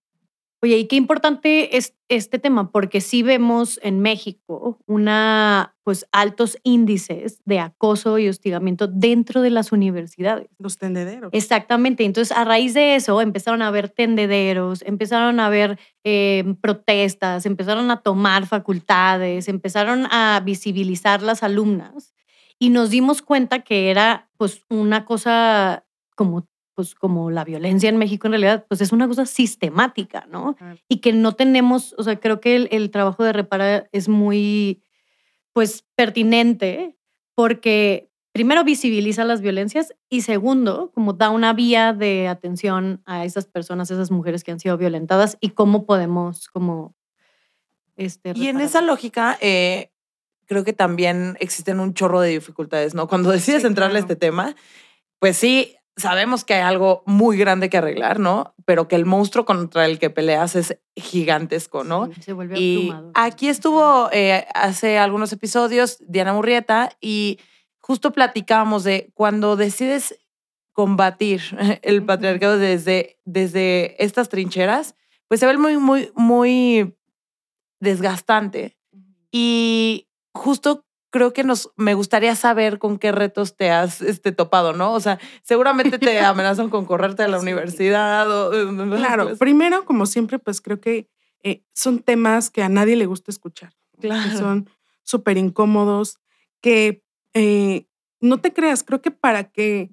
Oye, 0.64 0.78
y 0.78 0.87
qué 0.87 0.95
importante 0.95 1.76
es 1.76 1.97
este 2.09 2.38
tema, 2.38 2.71
porque 2.71 3.00
sí 3.00 3.25
vemos 3.25 3.81
en 3.83 3.99
México 3.99 4.78
una, 4.87 5.75
pues, 5.83 6.07
altos 6.12 6.57
índices 6.62 7.40
de 7.45 7.59
acoso 7.59 8.16
y 8.21 8.28
hostigamiento 8.28 8.87
dentro 8.87 9.42
de 9.42 9.50
las 9.50 9.73
universidades. 9.73 10.47
Los 10.61 10.78
tendederos. 10.78 11.31
Exactamente. 11.33 12.04
Entonces, 12.04 12.37
a 12.37 12.45
raíz 12.45 12.75
de 12.75 12.95
eso, 12.95 13.21
empezaron 13.21 13.61
a 13.61 13.66
haber 13.69 13.88
tendederos, 13.88 14.83
empezaron 14.83 15.40
a 15.40 15.47
haber 15.47 15.81
em, 16.04 16.54
protestas, 16.54 17.45
empezaron 17.45 17.90
a 17.90 18.00
tomar 18.00 18.47
facultades, 18.47 19.49
empezaron 19.49 20.07
a 20.12 20.40
visibilizar 20.45 21.23
las 21.23 21.42
alumnas 21.42 22.14
y 22.61 22.71
nos 22.71 22.90
dimos 22.90 23.21
cuenta 23.21 23.64
que 23.64 23.90
era, 23.90 24.31
pues, 24.37 24.62
una 24.71 25.07
cosa 25.07 25.85
como 26.14 26.47
pues 26.75 26.95
como 26.95 27.31
la 27.31 27.45
violencia 27.45 27.88
en 27.88 27.97
México 27.97 28.26
en 28.26 28.33
realidad, 28.33 28.64
pues 28.69 28.81
es 28.81 28.93
una 28.93 29.09
cosa 29.09 29.26
sistemática, 29.26 30.26
¿no? 30.31 30.57
Y 30.88 30.99
que 30.99 31.12
no 31.12 31.33
tenemos, 31.33 31.95
o 31.99 32.02
sea, 32.02 32.19
creo 32.19 32.41
que 32.41 32.57
el, 32.71 32.91
trabajo 32.91 33.25
de 33.25 33.33
reparar 33.33 33.88
es 33.93 34.09
muy, 34.09 34.83
pues, 35.52 35.85
pertinente 35.95 36.97
porque 37.35 38.11
primero 38.33 38.64
visibiliza 38.64 39.25
las 39.25 39.41
violencias 39.41 39.95
y 40.09 40.23
segundo, 40.23 40.91
como 40.95 41.12
da 41.12 41.31
una 41.31 41.52
vía 41.52 41.93
de 41.93 42.29
atención 42.29 43.02
a 43.05 43.25
esas 43.25 43.47
personas, 43.47 43.91
esas 43.91 44.11
mujeres 44.11 44.45
que 44.45 44.52
han 44.52 44.61
sido 44.61 44.76
violentadas 44.79 45.37
y 45.41 45.50
cómo 45.50 45.87
podemos 45.87 46.49
como... 46.49 46.95
Este, 47.97 48.33
y 48.35 48.49
en 48.49 48.61
esa 48.61 48.81
lógica, 48.81 49.37
eh, 49.41 49.93
creo 50.47 50.64
que 50.64 50.73
también 50.73 51.37
existen 51.41 51.79
un 51.79 51.93
chorro 51.95 52.21
de 52.21 52.31
dificultades, 52.31 52.95
¿no? 52.95 53.07
Cuando 53.07 53.31
decides 53.31 53.64
entrarle 53.64 53.99
a 53.99 54.00
este 54.00 54.17
tema, 54.17 54.57
pues 55.19 55.37
sí, 55.37 55.76
sabemos 55.96 56.44
que 56.44 56.54
hay 56.54 56.62
algo 56.62 57.02
muy 57.06 57.37
grande 57.37 57.68
que 57.70 57.78
arreglar, 57.78 58.18
¿no? 58.18 58.54
Pero 58.64 58.88
que 58.88 58.96
el 58.96 59.04
monstruo 59.04 59.44
contra 59.44 59.87
el 59.87 59.99
que 59.99 60.11
peleas 60.11 60.56
es 60.56 60.78
gigantesco, 60.96 61.84
¿no? 61.84 62.06
Sí, 62.14 62.22
se 62.22 62.32
vuelve 62.32 62.58
Y 62.58 62.92
aquí 63.14 63.49
estuvo 63.49 64.08
eh, 64.12 64.46
hace 64.54 64.99
algunos 64.99 65.32
episodios 65.32 65.99
Diana 66.06 66.32
Murrieta 66.32 66.90
y 67.00 67.38
justo 67.80 68.12
platicábamos 68.12 68.84
de 68.84 69.11
cuando 69.14 69.56
decides 69.56 70.18
combatir 70.72 71.42
el 71.82 72.04
patriarcado 72.04 72.58
desde, 72.58 73.18
desde 73.25 74.02
estas 74.02 74.28
trincheras, 74.28 74.94
pues 75.28 75.40
se 75.40 75.46
ve 75.46 75.56
muy, 75.58 75.76
muy, 75.76 76.11
muy 76.14 76.94
desgastante. 77.80 78.76
Y 79.30 80.08
justo 80.34 80.84
creo 81.12 81.33
que 81.33 81.45
nos, 81.45 81.71
me 81.76 81.95
gustaría 81.95 82.35
saber 82.35 82.81
con 82.81 82.99
qué 82.99 83.12
retos 83.12 83.57
te 83.57 83.71
has 83.71 84.00
este, 84.00 84.33
topado, 84.33 84.73
¿no? 84.73 84.92
O 84.95 84.99
sea, 85.00 85.21
seguramente 85.45 85.99
te 86.00 86.19
amenazan 86.25 86.71
con 86.71 86.87
correrte 86.87 87.23
a 87.23 87.28
la 87.28 87.38
Sí. 87.38 87.42
universidad. 87.45 88.28
O, 88.31 88.50
Claro, 88.97 89.25
pues, 89.26 89.38
primero, 89.38 89.85
como 89.85 90.07
siempre, 90.07 90.40
pues 90.40 90.61
creo 90.61 90.81
que 90.81 91.09
eh, 91.45 91.62
son 91.75 92.00
temas 92.00 92.50
que 92.50 92.62
a 92.64 92.69
nadie 92.69 92.97
le 92.97 93.07
gusta 93.07 93.31
escuchar. 93.31 93.73
Claro. 94.00 94.37
son 94.37 94.69
súper 95.04 95.37
incómodos, 95.38 96.19
que 96.61 97.04
eh, 97.35 97.87
no 98.21 98.40
te 98.40 98.52
creas, 98.52 98.83
creo 98.83 99.00
que 99.02 99.11
para 99.12 99.45
que 99.52 99.90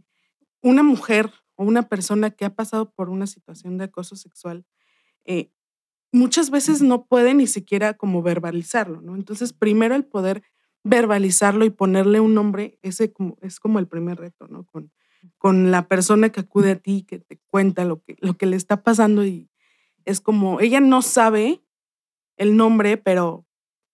una 0.61 0.81
mujer 0.83 1.31
o 1.55 1.63
una 1.63 1.83
persona 1.89 2.31
que 2.31 2.45
ha 2.45 2.55
pasado 2.55 2.91
por 2.91 3.09
una 3.09 3.27
situación 3.27 3.77
de 3.77 3.83
acoso 3.85 4.15
sexual, 4.15 4.65
eh, 5.25 5.51
muchas 6.11 6.49
veces 6.49 6.81
no 6.81 7.05
puede 7.05 7.33
ni 7.33 7.45
siquiera 7.47 7.93
como 7.95 8.21
verbalizarlo, 8.23 9.01
¿no? 9.01 9.15
Entonces, 9.15 9.53
primero 9.53 9.95
el 9.95 10.05
poder 10.05 10.41
verbalizarlo 10.83 11.65
y 11.65 11.69
ponerle 11.69 12.19
un 12.19 12.33
nombre, 12.33 12.79
ese 12.81 13.11
como, 13.11 13.37
es 13.41 13.59
como 13.59 13.79
el 13.79 13.87
primer 13.87 14.17
reto, 14.19 14.47
¿no? 14.47 14.65
Con, 14.65 14.91
con 15.37 15.71
la 15.71 15.87
persona 15.87 16.29
que 16.29 16.41
acude 16.41 16.71
a 16.71 16.75
ti, 16.77 17.03
que 17.03 17.19
te 17.19 17.37
cuenta 17.47 17.85
lo 17.85 18.01
que, 18.01 18.15
lo 18.19 18.35
que 18.35 18.45
le 18.45 18.55
está 18.55 18.83
pasando 18.83 19.25
y 19.25 19.49
es 20.05 20.21
como, 20.21 20.59
ella 20.61 20.79
no 20.79 21.01
sabe 21.01 21.61
el 22.37 22.55
nombre, 22.55 22.97
pero 22.97 23.45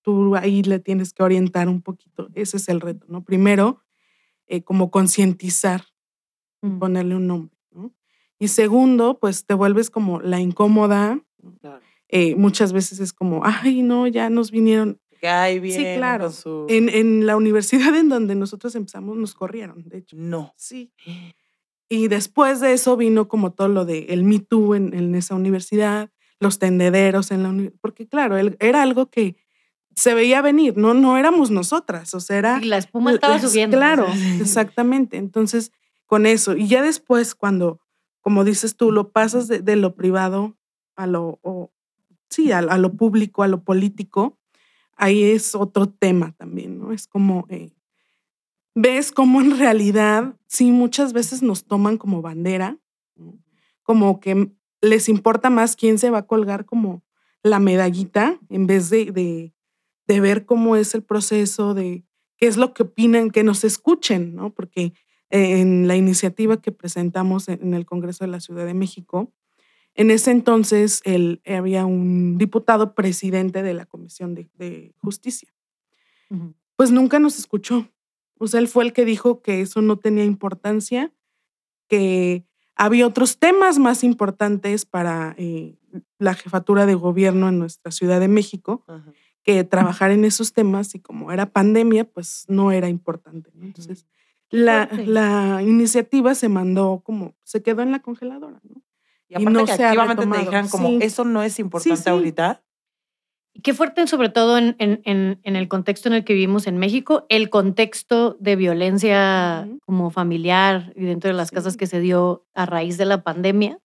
tú 0.04 0.36
ahí 0.36 0.62
le 0.64 0.80
tienes 0.80 1.14
que 1.14 1.24
orientar 1.24 1.68
un 1.68 1.82
poquito. 1.82 2.30
Ese 2.36 2.58
es 2.58 2.70
el 2.70 2.80
reto, 2.80 3.06
¿no? 3.10 3.24
Primero, 3.24 3.82
eh, 4.48 4.62
como 4.64 4.92
concientizar, 4.92 5.84
Mm. 6.62 6.80
ponerle 6.80 7.16
un 7.16 7.28
nombre, 7.28 7.56
¿no? 7.72 7.94
Y 8.40 8.48
segundo, 8.48 9.20
pues 9.20 9.46
te 9.46 9.54
vuelves 9.54 9.90
como 9.90 10.20
la 10.22 10.40
incómoda. 10.40 11.22
Eh, 12.08 12.36
muchas 12.36 12.72
veces 12.74 13.00
es 13.00 13.14
como, 13.14 13.42
ay, 13.46 13.82
no, 13.84 14.08
ya 14.08 14.30
nos 14.30 14.52
vinieron. 14.52 15.00
Que 15.26 15.30
ahí 15.30 15.60
viene 15.60 15.96
claro. 15.98 16.32
su... 16.32 16.68
En, 16.70 16.88
en 16.90 17.26
la 17.26 17.36
universidad 17.36 17.96
en 17.96 18.10
donde 18.10 18.36
nosotros 18.36 18.76
empezamos, 18.76 19.18
nos 19.18 19.34
corrieron, 19.34 19.84
de 19.88 19.98
hecho. 19.98 20.16
No. 20.20 20.54
Sí. 20.56 20.92
Y 21.90 22.08
después 22.08 22.60
de 22.60 22.74
eso 22.74 22.96
vino 22.98 23.28
como 23.28 23.54
todo 23.54 23.68
lo 23.68 23.86
de 23.86 24.06
el 24.10 24.24
Me 24.24 24.40
Too 24.40 24.76
en, 24.76 24.94
en 24.94 25.16
esa 25.16 25.36
universidad, 25.36 26.10
los 26.40 26.60
tendederos 26.60 27.32
en 27.32 27.44
la 27.44 27.50
universidad, 27.50 27.80
porque 27.82 28.08
claro, 28.08 28.38
el- 28.38 28.58
era 28.60 28.82
algo 28.84 29.10
que 29.10 29.36
se 29.96 30.14
veía 30.14 30.42
venir, 30.42 30.76
no, 30.78 30.94
no 30.94 31.18
éramos 31.18 31.52
nosotras, 31.52 32.14
o 32.14 32.20
sea, 32.20 32.38
era... 32.38 32.60
Y 32.62 32.66
la 32.66 32.78
espuma 32.78 33.14
estaba 33.14 33.36
las- 33.36 33.50
subiendo. 33.50 33.78
Claro, 33.78 34.06
exactamente. 34.42 35.18
Entonces, 35.18 35.72
con 36.06 36.26
eso, 36.26 36.56
y 36.56 36.68
ya 36.68 36.82
después 36.84 37.34
cuando, 37.34 37.80
como 38.22 38.44
dices 38.44 38.76
tú, 38.78 38.92
lo 38.92 39.12
pasas 39.12 39.48
de, 39.48 39.60
de 39.60 39.76
lo 39.76 39.96
privado 39.96 40.58
a 40.96 41.08
lo, 41.08 41.40
o- 41.44 41.72
sí, 42.30 42.52
a, 42.52 42.60
a 42.60 42.78
lo 42.78 42.94
público, 42.94 43.44
a 43.44 43.48
lo 43.48 43.64
político, 43.64 44.38
ahí 44.96 45.24
es 45.24 45.56
otro 45.56 45.88
tema 45.88 46.34
también, 46.38 46.80
¿no? 46.80 46.92
Es 46.92 47.08
como, 47.08 47.46
eh, 47.50 47.72
ves 48.74 49.12
cómo 49.12 49.42
en 49.42 49.58
realidad, 49.58 50.36
sí, 50.48 50.72
muchas 50.72 51.14
veces 51.14 51.42
nos 51.42 51.66
toman 51.66 51.98
como 51.98 52.22
bandera, 52.22 52.78
como 53.84 54.20
que 54.20 54.52
les 54.82 55.10
importa 55.10 55.50
más 55.50 55.76
quién 55.76 55.98
se 55.98 56.10
va 56.10 56.20
a 56.20 56.28
colgar 56.28 56.66
como 56.66 57.04
la 57.44 57.60
medallita 57.60 58.40
en 58.50 58.68
vez 58.68 58.90
de, 58.90 59.12
de, 59.12 59.54
de 60.08 60.20
ver 60.20 60.46
cómo 60.46 60.76
es 60.76 60.96
el 60.96 61.04
proceso, 61.04 61.74
de 61.74 62.04
qué 62.38 62.48
es 62.48 62.58
lo 62.58 62.74
que 62.74 62.84
opinan, 62.84 63.32
que 63.32 63.44
nos 63.44 63.64
escuchen, 63.64 64.36
¿no? 64.36 64.54
Porque 64.54 64.94
eh, 65.30 65.62
en 65.62 65.88
la 65.88 65.96
iniciativa 65.96 66.62
que 66.62 66.72
presentamos 66.72 67.48
en 67.48 67.62
en 67.62 67.74
el 67.74 67.86
Congreso 67.86 68.24
de 68.24 68.32
la 68.32 68.40
Ciudad 68.40 68.66
de 68.66 68.74
México, 68.74 69.32
en 69.96 70.12
ese 70.12 70.32
entonces 70.32 71.02
el, 71.06 71.42
había 71.46 71.86
un 71.86 72.38
diputado 72.38 72.94
presidente 72.94 73.64
de 73.64 73.74
la 73.74 73.86
Comisión 73.86 74.36
de, 74.36 74.50
de 74.56 74.94
Justicia. 74.98 75.50
Pues 76.76 76.92
nunca 76.92 77.20
nos 77.20 77.40
escuchó. 77.40 77.90
O 78.38 78.48
sea, 78.48 78.60
él 78.60 78.68
fue 78.68 78.84
el 78.84 78.94
que 78.94 79.06
dijo 79.06 79.42
que 79.42 79.62
eso 79.62 79.82
no 79.82 79.98
tenía 79.98 80.26
importancia, 80.26 81.14
que 81.88 82.46
había 82.76 83.08
otros 83.08 83.40
temas 83.40 83.80
más 83.80 84.04
importantes 84.04 84.86
para 84.86 85.34
eh, 85.38 85.78
la 86.20 86.34
jefatura 86.34 86.86
de 86.86 86.96
gobierno 86.96 87.48
en 87.48 87.60
nuestra 87.60 87.92
Ciudad 87.92 88.20
de 88.20 88.28
México 88.28 88.84
que 89.44 89.64
trabajar 89.64 90.12
en 90.12 90.26
esos 90.26 90.54
temas 90.54 90.96
y 90.96 91.00
como 91.00 91.32
era 91.32 91.52
pandemia, 91.52 92.04
pues 92.04 92.46
no 92.48 92.72
era 92.72 92.90
importante. 92.90 93.52
¿no? 93.54 93.64
Entonces, 93.64 94.08
la, 94.50 94.90
la 95.06 95.62
iniciativa 95.62 96.34
se 96.34 96.50
mandó 96.50 97.02
como, 97.06 97.36
se 97.44 97.62
quedó 97.62 97.84
en 97.84 97.92
la 97.92 98.02
congeladora. 98.02 98.60
¿no? 98.64 98.82
Y 99.28 99.34
Y 99.34 99.36
aparte 99.36 99.52
no 99.52 99.66
que 99.66 99.72
activamente 99.72 100.28
te 100.28 100.38
dijeran 100.40 100.68
como, 100.70 100.88
Sí. 100.90 101.00
eso 101.02 101.24
no 101.26 101.42
es 101.44 101.58
importante 101.60 102.02
sí. 102.04 102.10
ahorita. 102.10 102.64
Y 103.54 103.62
qué 103.62 103.74
fuerte, 103.74 104.06
sobre 104.08 104.30
todo 104.30 104.58
en, 104.58 104.76
en- 104.80 105.02
en- 105.06 105.40
en 105.44 105.56
el 105.56 105.68
contexto 105.70 106.10
en 106.10 106.16
el 106.16 106.24
que 106.26 106.34
vivimos 106.34 106.68
en 106.68 106.78
México, 106.78 107.26
el 107.30 107.50
contexto 107.50 108.36
de 108.40 108.56
violencia 108.58 109.68
como 109.86 110.12
familiar 110.12 110.92
y 110.96 111.06
dentro 111.06 111.30
de 111.30 111.36
las 111.38 111.52
casas 111.52 111.74
Sí. 111.74 111.80
que 111.80 111.88
se 111.88 112.02
dio 112.02 112.46
a 112.54 112.66
raíz 112.66 112.98
de 112.98 113.06
la 113.06 113.24
pandemia. 113.24 113.80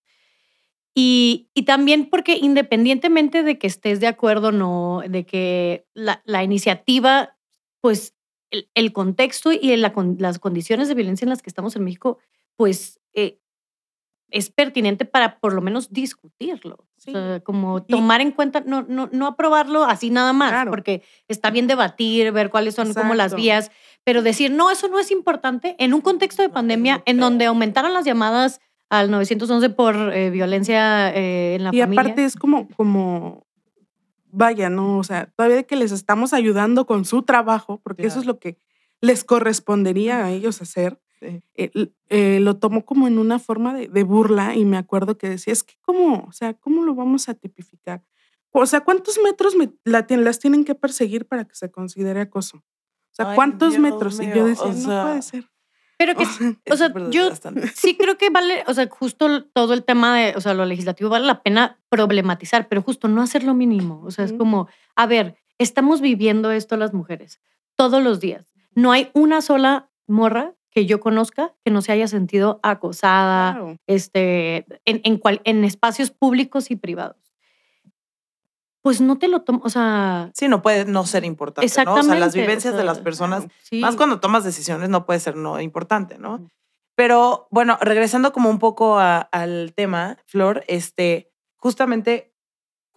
Y, 0.94 1.48
y 1.54 1.62
también 1.62 2.10
porque 2.10 2.36
independientemente 2.36 3.42
de 3.44 3.58
que 3.58 3.68
estés 3.68 4.00
de 4.00 4.08
acuerdo 4.08 4.48
o 4.48 4.52
no, 4.52 5.02
de 5.08 5.24
que 5.24 5.86
la, 5.94 6.20
la 6.26 6.42
iniciativa, 6.42 7.36
pues 7.80 8.14
el, 8.50 8.68
el 8.74 8.92
contexto 8.92 9.52
y 9.52 9.76
la 9.76 9.92
las 10.18 10.40
condiciones 10.40 10.88
de 10.88 10.94
violencia 10.94 11.24
en 11.24 11.30
las 11.30 11.42
que 11.42 11.48
estamos 11.50 11.76
en 11.76 11.84
México, 11.84 12.18
pues 12.56 12.98
eh, 13.14 13.39
es 14.30 14.50
pertinente 14.50 15.04
para 15.04 15.38
por 15.38 15.52
lo 15.52 15.60
menos 15.60 15.92
discutirlo. 15.92 16.86
Sí. 16.96 17.10
O 17.10 17.12
sea, 17.12 17.40
como 17.40 17.78
Y- 17.78 17.92
tomar 17.92 18.20
en 18.20 18.30
cuenta, 18.32 18.62
no, 18.66 18.82
no, 18.88 19.08
no 19.12 19.26
aprobarlo 19.26 19.84
así 19.84 20.10
nada 20.10 20.32
más, 20.32 20.50
Claro. 20.50 20.70
porque 20.70 21.02
está 21.28 21.50
bien 21.50 21.66
debatir, 21.66 22.30
ver 22.32 22.50
cuáles 22.50 22.74
son 22.74 22.92
como 22.94 23.14
las 23.14 23.34
vías, 23.34 23.70
pero 24.04 24.22
decir, 24.22 24.50
no, 24.50 24.70
eso 24.70 24.88
no 24.88 24.98
es 24.98 25.10
importante 25.10 25.76
en 25.78 25.94
un 25.94 26.00
contexto 26.00 26.42
de 26.42 26.48
No, 26.48 26.54
pandemia 26.54 27.02
en 27.06 27.18
donde 27.18 27.46
aumentaron 27.46 27.92
las 27.92 28.04
llamadas 28.04 28.60
al 28.88 29.10
911 29.10 29.70
por 29.70 29.94
eh, 30.12 30.30
violencia 30.30 31.14
eh, 31.14 31.54
en 31.56 31.64
la 31.64 31.70
Y 31.72 31.80
familia. 31.80 32.02
aparte 32.02 32.24
es 32.24 32.34
como, 32.36 32.68
como, 32.76 33.46
vaya, 34.32 34.68
¿no? 34.70 34.98
O 34.98 35.04
sea, 35.04 35.26
todavía 35.36 35.62
que 35.64 35.76
les 35.76 35.92
estamos 35.92 36.32
ayudando 36.32 36.86
con 36.86 37.04
su 37.04 37.22
trabajo, 37.22 37.80
porque 37.82 38.06
eso 38.06 38.20
es 38.20 38.26
lo 38.26 38.38
que 38.38 38.58
les 39.00 39.24
correspondería 39.24 40.24
a 40.24 40.30
ellos 40.30 40.60
hacer. 40.60 41.00
Eh, 41.20 41.42
eh, 42.08 42.40
lo 42.40 42.56
tomó 42.56 42.84
como 42.84 43.06
en 43.06 43.18
una 43.18 43.38
forma 43.38 43.74
de, 43.74 43.88
de 43.88 44.02
burla 44.04 44.54
y 44.56 44.64
me 44.64 44.76
acuerdo 44.76 45.18
que 45.18 45.28
decía, 45.28 45.52
es 45.52 45.62
que 45.62 45.74
cómo, 45.82 46.24
o 46.28 46.32
sea, 46.32 46.54
¿cómo 46.54 46.82
lo 46.84 46.94
vamos 46.94 47.28
a 47.28 47.34
tipificar? 47.34 48.02
O 48.52 48.66
sea, 48.66 48.80
¿cuántos 48.80 49.18
metros 49.22 49.54
me- 49.54 49.72
la 49.84 50.06
las 50.08 50.38
tienen 50.38 50.64
que 50.64 50.74
perseguir 50.74 51.26
para 51.26 51.44
que 51.44 51.54
se 51.54 51.70
considere 51.70 52.20
acoso? 52.20 52.58
O 52.58 53.12
sea, 53.12 53.30
Ay, 53.30 53.34
¿cuántos 53.36 53.70
Dios 53.70 53.80
metros? 53.82 54.20
y 54.20 54.26
mío, 54.26 54.34
yo 54.36 54.44
decía, 54.46 54.64
o 54.64 54.68
no 54.68 54.74
sea, 54.74 55.02
puede 55.02 55.22
ser. 55.22 55.50
Pero 55.98 56.14
que, 56.16 56.24
O 56.24 56.76
sea, 56.76 56.88
sea, 56.90 57.10
yo 57.10 57.30
sí 57.74 57.96
creo 57.98 58.16
que 58.16 58.30
vale, 58.30 58.64
o 58.66 58.72
sea, 58.72 58.88
justo 58.88 59.44
todo 59.52 59.74
el 59.74 59.84
tema 59.84 60.16
de, 60.18 60.34
o 60.34 60.40
sea, 60.40 60.54
lo 60.54 60.64
legislativo 60.64 61.10
vale 61.10 61.26
la 61.26 61.42
pena 61.42 61.78
problematizar, 61.90 62.68
pero 62.68 62.80
justo 62.80 63.06
no 63.06 63.20
hacer 63.20 63.44
lo 63.44 63.52
mínimo. 63.54 64.00
O 64.04 64.10
sea, 64.10 64.24
es 64.24 64.32
como, 64.32 64.66
a 64.96 65.06
ver, 65.06 65.36
estamos 65.58 66.00
viviendo 66.00 66.50
esto 66.52 66.78
las 66.78 66.94
mujeres 66.94 67.38
todos 67.76 68.02
los 68.02 68.18
días. 68.18 68.54
No 68.74 68.92
hay 68.92 69.10
una 69.12 69.42
sola 69.42 69.90
morra 70.06 70.54
que 70.70 70.86
yo 70.86 71.00
conozca 71.00 71.54
que 71.64 71.70
no 71.70 71.82
se 71.82 71.92
haya 71.92 72.06
sentido 72.06 72.60
acosada 72.62 73.52
claro. 73.52 73.76
este, 73.86 74.66
en, 74.84 75.00
en, 75.04 75.18
cual- 75.18 75.40
en 75.44 75.64
espacios 75.64 76.10
públicos 76.10 76.70
y 76.70 76.76
privados. 76.76 77.16
Pues 78.82 79.00
no 79.02 79.18
te 79.18 79.28
lo 79.28 79.42
tomo, 79.42 79.60
o 79.62 79.68
sea, 79.68 80.30
Sí, 80.34 80.48
no 80.48 80.62
puede 80.62 80.86
no 80.86 81.04
ser 81.04 81.24
importante, 81.26 81.60
¿no? 81.60 81.64
O 81.64 81.66
exactamente. 81.66 82.08
sea, 82.12 82.18
las 82.18 82.34
o 82.34 82.38
vivencias 82.38 82.74
de 82.76 82.84
las 82.84 82.98
personas, 83.00 83.46
sí. 83.62 83.80
más 83.80 83.96
cuando 83.96 84.20
tomas 84.20 84.42
decisiones, 84.42 84.88
no 84.88 85.04
puede 85.04 85.20
ser 85.20 85.36
no 85.36 85.60
importante, 85.60 86.16
¿no? 86.18 86.48
Pero 86.94 87.46
bueno, 87.50 87.76
regresando 87.82 88.32
como 88.32 88.48
un 88.48 88.58
poco 88.58 88.98
a- 88.98 89.18
al 89.20 89.72
tema, 89.76 90.16
Flor, 90.24 90.64
este, 90.66 91.30
justamente, 91.56 92.29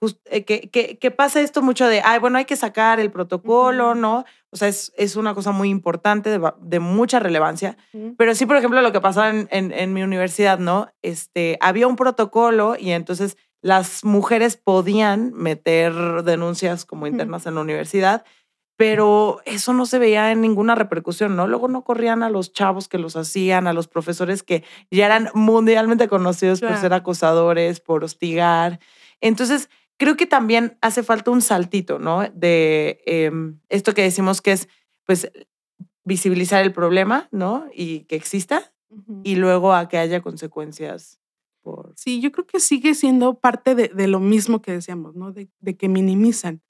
jus- 0.03 0.19
eh, 0.25 0.43
que, 0.43 0.69
que, 0.69 0.97
que 0.97 1.11
pasa 1.11 1.39
esto 1.41 1.61
mucho 1.61 1.87
de, 1.87 2.01
ay, 2.03 2.19
bueno, 2.19 2.37
hay 2.37 2.45
que 2.45 2.55
sacar 2.55 2.99
el 2.99 3.11
protocolo, 3.11 3.91
Ujú. 3.91 3.99
¿no? 3.99 4.25
O 4.51 4.55
sea, 4.55 4.67
es, 4.67 4.91
es 4.97 5.15
una 5.15 5.33
cosa 5.33 5.51
muy 5.51 5.69
importante, 5.69 6.29
de, 6.29 6.51
de 6.61 6.79
mucha 6.79 7.19
relevancia. 7.19 7.77
Ujú. 7.93 8.15
Pero 8.17 8.35
sí, 8.35 8.45
por 8.45 8.57
ejemplo, 8.57 8.81
lo 8.81 8.91
que 8.91 9.01
pasaba 9.01 9.29
en, 9.29 9.47
en, 9.51 9.71
en 9.71 9.93
mi 9.93 10.03
universidad, 10.03 10.59
¿no? 10.59 10.87
Este, 11.01 11.57
había 11.61 11.87
un 11.87 11.95
protocolo 11.95 12.75
y 12.79 12.91
entonces 12.91 13.37
las 13.61 14.03
mujeres 14.03 14.57
podían 14.57 15.31
meter 15.33 15.93
denuncias 16.23 16.83
como 16.85 17.07
internas 17.07 17.45
en 17.45 17.55
la 17.55 17.61
universidad, 17.61 18.25
pero 18.75 19.39
eso 19.45 19.71
no 19.71 19.85
se 19.85 19.99
veía 19.99 20.31
en 20.31 20.41
ninguna 20.41 20.75
repercusión, 20.75 21.35
¿no? 21.35 21.47
Luego 21.47 21.67
no 21.67 21.83
corrían 21.83 22.23
a 22.23 22.29
los 22.29 22.51
chavos 22.53 22.87
que 22.87 22.97
los 22.97 23.15
hacían, 23.15 23.67
a 23.67 23.73
los 23.73 23.87
profesores 23.87 24.43
que 24.43 24.63
ya 24.91 25.05
eran 25.05 25.29
mundialmente 25.33 26.07
conocidos 26.09 26.59
por 26.59 26.69
Claro. 26.69 26.81
ser 26.81 26.93
acosadores, 26.93 27.79
por 27.79 28.03
hostigar. 28.03 28.79
Entonces, 29.21 29.69
creo 29.97 30.15
que 30.17 30.25
también 30.27 30.77
hace 30.81 31.03
falta 31.03 31.31
un 31.31 31.41
saltito, 31.41 31.99
¿no? 31.99 32.23
De 32.33 33.01
em, 33.05 33.59
esto 33.69 33.93
que 33.93 34.01
decimos 34.03 34.41
que 34.41 34.51
es, 34.53 34.67
pues, 35.05 35.31
visibilizar 36.03 36.61
el 36.63 36.73
problema, 36.73 37.27
¿no? 37.31 37.65
Y 37.73 38.01
que 38.05 38.15
exista, 38.15 38.73
Ujú. 38.89 39.21
y 39.23 39.35
luego 39.35 39.73
a 39.73 39.87
que 39.89 39.97
haya 39.97 40.21
consecuencias 40.21 41.19
por... 41.61 41.93
Sí, 41.95 42.19
yo 42.21 42.31
creo 42.31 42.45
que 42.45 42.59
sigue 42.59 42.93
siendo 42.93 43.35
parte 43.39 43.73
de, 43.75 43.87
de 43.87 44.07
lo 44.07 44.19
mismo 44.19 44.61
que 44.61 44.73
decíamos, 44.73 45.15
¿no? 45.15 45.31
De, 45.31 45.47
de 45.61 45.75
que 45.77 45.87
minimizan. 45.87 46.61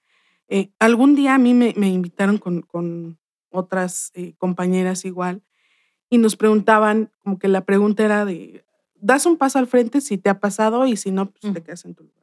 Eh, 0.50 0.70
algún 0.80 1.15
día 1.15 1.34
a 1.36 1.38
mí 1.39 1.53
me, 1.53 1.74
me 1.77 1.88
invitaron 1.89 2.38
con, 2.38 2.62
con 2.62 3.18
otras 3.50 4.12
eh, 4.13 4.34
compañeras 4.38 5.03
igual 5.06 5.42
y 6.10 6.20
nos 6.20 6.36
preguntaban, 6.36 7.12
como 7.24 7.39
que 7.39 7.48
la 7.48 7.65
pregunta 7.65 8.03
era 8.06 8.24
de, 8.25 8.63
das 8.96 9.25
un 9.25 9.38
paso 9.38 9.58
al 9.58 9.68
frente 9.68 10.00
si 10.01 10.18
te 10.20 10.30
ha 10.30 10.39
pasado 10.39 10.86
y 10.86 10.96
si 10.96 11.12
no, 11.12 11.32
pues 11.32 11.42
te 11.53 11.60
Mm. 11.60 11.63
quedas 11.63 11.86
en 11.86 11.96
tu 11.96 12.03
lugar. 12.03 12.23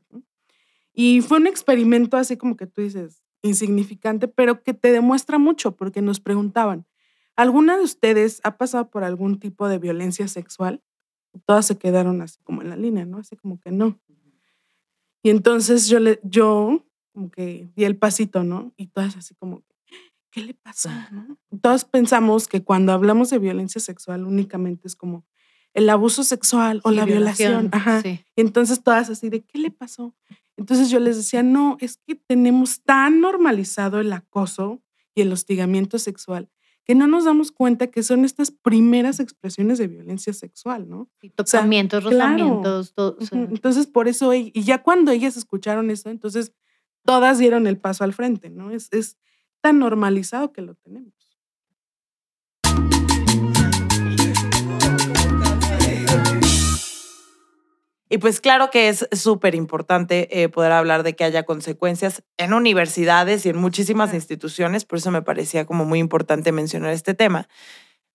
Y 0.92 1.20
fue 1.20 1.38
un 1.38 1.47
experimento 1.47 2.16
así 2.16 2.37
como 2.37 2.56
que 2.56 2.66
tú 2.66 2.82
dices, 2.82 3.23
insignificante, 3.42 4.28
pero 4.28 4.62
que 4.62 4.75
te 4.75 4.92
demuestra 4.92 5.38
mucho 5.38 5.76
porque 5.76 6.02
nos 6.02 6.20
preguntaban, 6.20 6.87
¿alguna 7.37 7.76
de 7.76 7.85
ustedes 7.85 8.40
ha 8.44 8.59
pasado 8.59 8.90
por 8.90 9.04
algún 9.04 9.38
tipo 9.38 9.68
de 9.68 9.78
violencia 9.78 10.28
sexual? 10.28 10.82
todas 11.47 11.66
se 11.66 11.78
quedaron 11.78 12.23
así 12.23 12.40
como 12.42 12.62
en 12.62 12.70
la 12.70 12.76
línea, 12.76 13.04
¿no? 13.04 13.18
Así 13.18 13.37
como 13.37 13.61
que 13.61 13.70
no. 13.70 13.99
Y 15.23 15.30
entonces 15.30 15.87
yo 15.88 16.00
le, 16.00 16.18
yo 16.23 16.85
como 17.12 17.30
que 17.30 17.68
di 17.76 17.85
el 17.85 17.97
pasito, 17.97 18.42
¿no? 18.42 18.73
Y 18.76 18.88
todas 18.88 19.16
así 19.16 19.35
como, 19.35 19.62
¿qué 20.30 20.42
le 20.42 20.54
pasó? 20.54 20.90
no? 21.12 21.38
Y 21.50 21.59
Todos 21.59 21.85
pensamos 21.85 22.49
que 22.49 22.62
cuando 22.64 22.92
hablamos 22.92 23.30
de 23.30 23.38
violencia 23.38 23.80
sexual 23.80 24.25
únicamente 24.25 24.88
es 24.88 24.97
como 24.97 25.26
el 25.75 25.88
abuso 25.88 26.25
sexual 26.25 26.80
o 26.85 26.90
Sí, 26.90 26.97
la 26.97 27.04
violación. 27.04 27.68
Ajá. 27.73 28.02
Sí. 28.02 28.25
Y 28.35 28.40
entonces 28.40 28.82
todas 28.82 29.11
así 29.11 29.28
de, 29.28 29.42
¿qué 29.42 29.59
le 29.59 29.70
pasó? 29.70 30.14
Entonces 30.61 30.90
yo 30.90 31.00
les 31.00 31.17
decía, 31.17 31.43
no, 31.43 31.79
es 31.81 31.97
que 32.07 32.14
tenemos 32.14 32.83
tan 32.83 33.21
normalizado 33.21 33.99
el 33.99 34.12
acoso 34.12 34.83
y 35.14 35.23
el 35.23 35.33
hostigamiento 35.33 35.99
sexual 35.99 36.50
que 36.85 36.95
no 36.95 37.07
nos 37.07 37.25
damos 37.25 37.52
cuenta 37.52 37.87
que 37.87 38.02
son 38.02 38.25
estas 38.25 38.50
primeras 38.50 39.21
expresiones 39.21 39.79
de 39.79 39.87
violencia 39.87 40.33
sexual, 40.33 40.88
¿no? 40.88 41.02
O 41.02 41.47
sea, 41.47 41.61
Tocamientos, 41.61 42.05
claro. 42.05 42.93
todo. 42.95 43.17
o 43.19 43.25
sea, 43.25 43.38
Ujú, 43.38 43.55
Entonces, 43.55 43.87
por 43.87 44.09
eso, 44.09 44.35
y 44.35 44.50
ya 44.52 44.83
cuando 44.83 45.12
ellas 45.12 45.37
escucharon 45.37 45.90
eso, 45.90 46.11
entonces 46.11 46.52
todas 47.05 47.38
dieron 47.38 47.67
el 47.67 47.79
paso 47.79 48.02
al 48.02 48.12
frente, 48.12 48.50
¿no? 48.50 48.71
Es, 48.71 48.88
es 48.90 49.19
tan 49.61 49.79
normalizado 49.79 50.52
que 50.52 50.62
lo 50.62 50.75
tenemos. 50.75 51.14
Y 58.12 58.19
pues 58.19 58.40
claro 58.40 58.71
que 58.71 58.88
es 58.88 59.07
súper 59.12 59.55
importante 59.55 60.43
eh, 60.43 60.49
poder 60.49 60.73
hablar 60.73 61.05
de 61.05 61.14
que 61.14 61.23
haya 61.25 61.45
consecuencias 61.45 62.25
en 62.38 62.52
universidades 62.52 63.47
y 63.47 63.50
en 63.50 63.57
muchísimas 63.57 64.12
instituciones, 64.12 64.85
por 64.85 64.99
eso 64.99 65.11
me 65.12 65.23
parecía 65.23 65.64
como 65.64 65.85
muy 65.85 66.00
importante 66.00 66.50
mencionar 66.50 66.90
este 66.93 67.14
tema. 67.14 67.49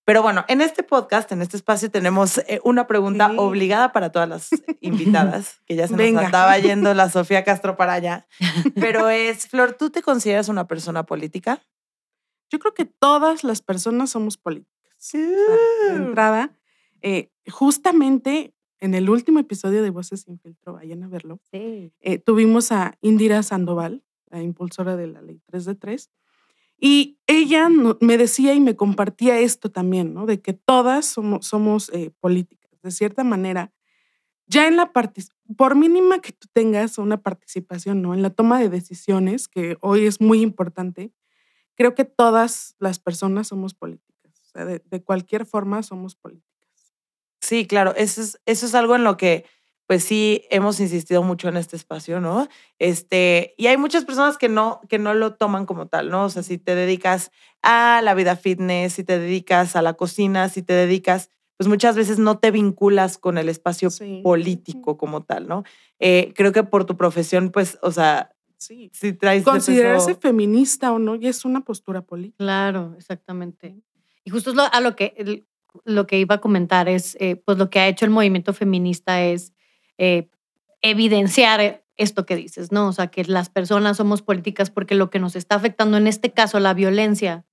Pero 0.04 0.22
bueno, 0.22 0.44
en 0.46 0.60
este 0.60 0.82
podcast, 0.84 1.32
en 1.32 1.42
este 1.42 1.56
espacio, 1.56 1.90
tenemos 1.90 2.38
eh, 2.38 2.60
una 2.62 2.86
pregunta 2.86 3.28
Sí. 3.30 3.36
obligada 3.38 3.90
para 3.92 4.12
todas 4.12 4.28
las 4.28 4.50
invitadas, 4.80 5.60
que 5.66 5.74
ya 5.74 5.88
se 5.88 5.96
Venga. 5.96 6.20
nos 6.20 6.26
andaba 6.26 6.56
yendo 6.58 6.94
la 6.94 7.08
Sofía 7.10 7.42
Castro 7.42 7.76
para 7.76 7.94
allá. 7.94 8.26
Pero 8.76 9.08
es, 9.08 9.48
Flor, 9.48 9.72
¿tú 9.72 9.90
te 9.90 10.02
consideras 10.02 10.48
una 10.48 10.68
persona 10.68 11.04
política? 11.04 11.60
Yo 12.50 12.58
creo 12.60 12.74
que 12.74 12.84
todas 12.84 13.42
las 13.44 13.62
personas 13.62 14.10
somos 14.10 14.36
políticas. 14.36 14.92
O 14.92 14.94
sea, 14.98 15.20
de 15.90 15.96
entrada, 15.96 16.52
eh, 17.02 17.30
justamente 17.50 18.54
en 18.80 18.94
el 18.94 19.10
último 19.10 19.38
episodio 19.40 19.82
de 19.82 19.90
Voces 19.90 20.22
sin 20.22 20.38
filtro, 20.38 20.74
vayan 20.74 21.02
a 21.02 21.08
verlo, 21.08 21.40
sí. 21.52 21.92
eh, 22.00 22.18
tuvimos 22.18 22.72
a 22.72 22.98
Indira 23.02 23.42
Sandoval, 23.42 24.02
la 24.30 24.42
impulsora 24.42 24.96
de 24.96 25.06
la 25.08 25.22
ley 25.22 25.40
3 25.46 25.64
de 25.64 25.74
3, 25.74 26.10
y 26.78 27.18
ella 27.26 27.68
no- 27.70 27.98
me 28.00 28.18
decía 28.18 28.54
y 28.54 28.60
me 28.60 28.76
compartía 28.76 29.38
esto 29.40 29.70
también, 29.70 30.14
¿no? 30.14 30.26
De 30.26 30.40
que 30.42 30.52
todas 30.52 31.06
somos, 31.06 31.46
somos 31.46 31.90
eh, 31.94 32.10
políticas. 32.20 32.70
De 32.82 32.90
cierta 32.90 33.24
manera, 33.24 33.72
ya 34.46 34.68
en 34.68 34.76
la 34.76 34.92
por 35.56 35.76
mínima 35.76 36.20
que 36.20 36.32
tú 36.32 36.48
tengas 36.52 36.98
una 36.98 37.22
participación, 37.22 38.02
¿no? 38.02 38.14
En 38.14 38.22
la 38.22 38.30
toma 38.30 38.60
de 38.60 38.68
decisiones, 38.68 39.48
que 39.48 39.76
hoy 39.80 40.06
es 40.06 40.20
muy 40.20 40.40
importante, 40.42 41.12
creo 41.76 41.94
que 41.94 42.04
todas 42.04 42.76
las 42.80 42.98
personas 43.00 43.48
somos 43.48 43.74
políticas. 43.74 44.40
O 44.42 44.46
sea, 44.46 44.64
de, 44.66 44.80
de 44.84 45.02
cualquier 45.04 45.46
forma 45.46 45.82
somos 45.84 46.16
políticas. 46.16 46.55
Sí, 47.46 47.66
claro, 47.66 47.94
eso 47.96 48.20
es, 48.22 48.40
eso 48.44 48.66
es 48.66 48.74
algo 48.74 48.96
en 48.96 49.04
lo 49.04 49.16
que 49.16 49.44
pues 49.86 50.02
sí 50.02 50.42
hemos 50.50 50.80
insistido 50.80 51.22
mucho 51.22 51.48
en 51.48 51.56
este 51.56 51.76
espacio, 51.76 52.20
¿no? 52.20 52.48
Este, 52.80 53.54
y 53.56 53.68
hay 53.68 53.76
muchas 53.76 54.04
personas 54.04 54.36
que 54.36 54.48
no, 54.48 54.80
que 54.88 54.98
no 54.98 55.14
lo 55.14 55.34
toman 55.34 55.64
como 55.64 55.86
tal, 55.86 56.10
¿no? 56.10 56.24
O 56.24 56.28
sea, 56.28 56.42
si 56.42 56.58
te 56.58 56.74
dedicas 56.74 57.30
a 57.62 58.00
la 58.02 58.14
vida 58.14 58.34
fitness, 58.34 58.94
si 58.94 59.04
te 59.04 59.16
dedicas 59.20 59.76
a 59.76 59.82
la 59.82 59.94
cocina, 59.94 60.48
si 60.48 60.62
te 60.62 60.72
dedicas, 60.72 61.30
pues 61.56 61.68
muchas 61.68 61.94
veces 61.94 62.18
no 62.18 62.38
te 62.40 62.50
vinculas 62.50 63.16
con 63.16 63.38
el 63.38 63.48
espacio 63.48 63.90
Sí. 63.90 64.22
político 64.24 64.96
como 64.98 65.22
tal, 65.22 65.46
¿no? 65.46 65.62
Eh, 66.00 66.32
creo 66.34 66.50
que 66.50 66.64
por 66.64 66.84
tu 66.84 66.96
profesión, 66.96 67.50
pues, 67.52 67.78
o 67.80 67.92
sea, 67.92 68.32
Sí. 68.58 68.90
si 68.92 69.12
traes... 69.12 69.44
de 69.44 69.50
Considerarse 69.52 70.14
peso- 70.16 70.20
feminista 70.20 70.90
o 70.90 70.98
no, 70.98 71.14
ya 71.14 71.30
es 71.30 71.44
una 71.44 71.60
postura 71.60 72.00
política. 72.02 72.38
Claro, 72.38 72.94
exactamente. 72.98 73.76
Y 74.24 74.30
justo 74.30 74.50
es 74.50 74.56
lo, 74.56 74.64
a 74.64 74.80
lo 74.80 74.96
que, 74.96 75.14
el- 75.16 75.46
lo 75.84 76.06
que 76.06 76.18
iba 76.18 76.36
a 76.36 76.40
comentar 76.40 76.88
es, 76.88 77.16
eh, 77.20 77.36
pues 77.36 77.58
lo 77.58 77.70
que 77.70 77.80
ha 77.80 77.88
hecho 77.88 78.04
el 78.04 78.10
movimiento 78.10 78.52
feminista 78.52 79.22
es 79.22 79.52
eh, 79.98 80.28
evidenciar 80.82 81.84
esto 81.96 82.26
que 82.26 82.36
dices, 82.36 82.72
¿no? 82.72 82.88
O 82.88 82.92
sea, 82.92 83.08
que 83.08 83.24
las 83.24 83.48
personas 83.48 83.96
somos 83.96 84.22
políticas 84.22 84.70
porque 84.70 84.94
lo 84.94 85.10
que 85.10 85.18
nos 85.18 85.36
está 85.36 85.56
afectando, 85.56 85.96
en 85.96 86.06
este 86.06 86.32
caso, 86.32 86.60
la 86.60 86.74
violencia, 86.74 87.44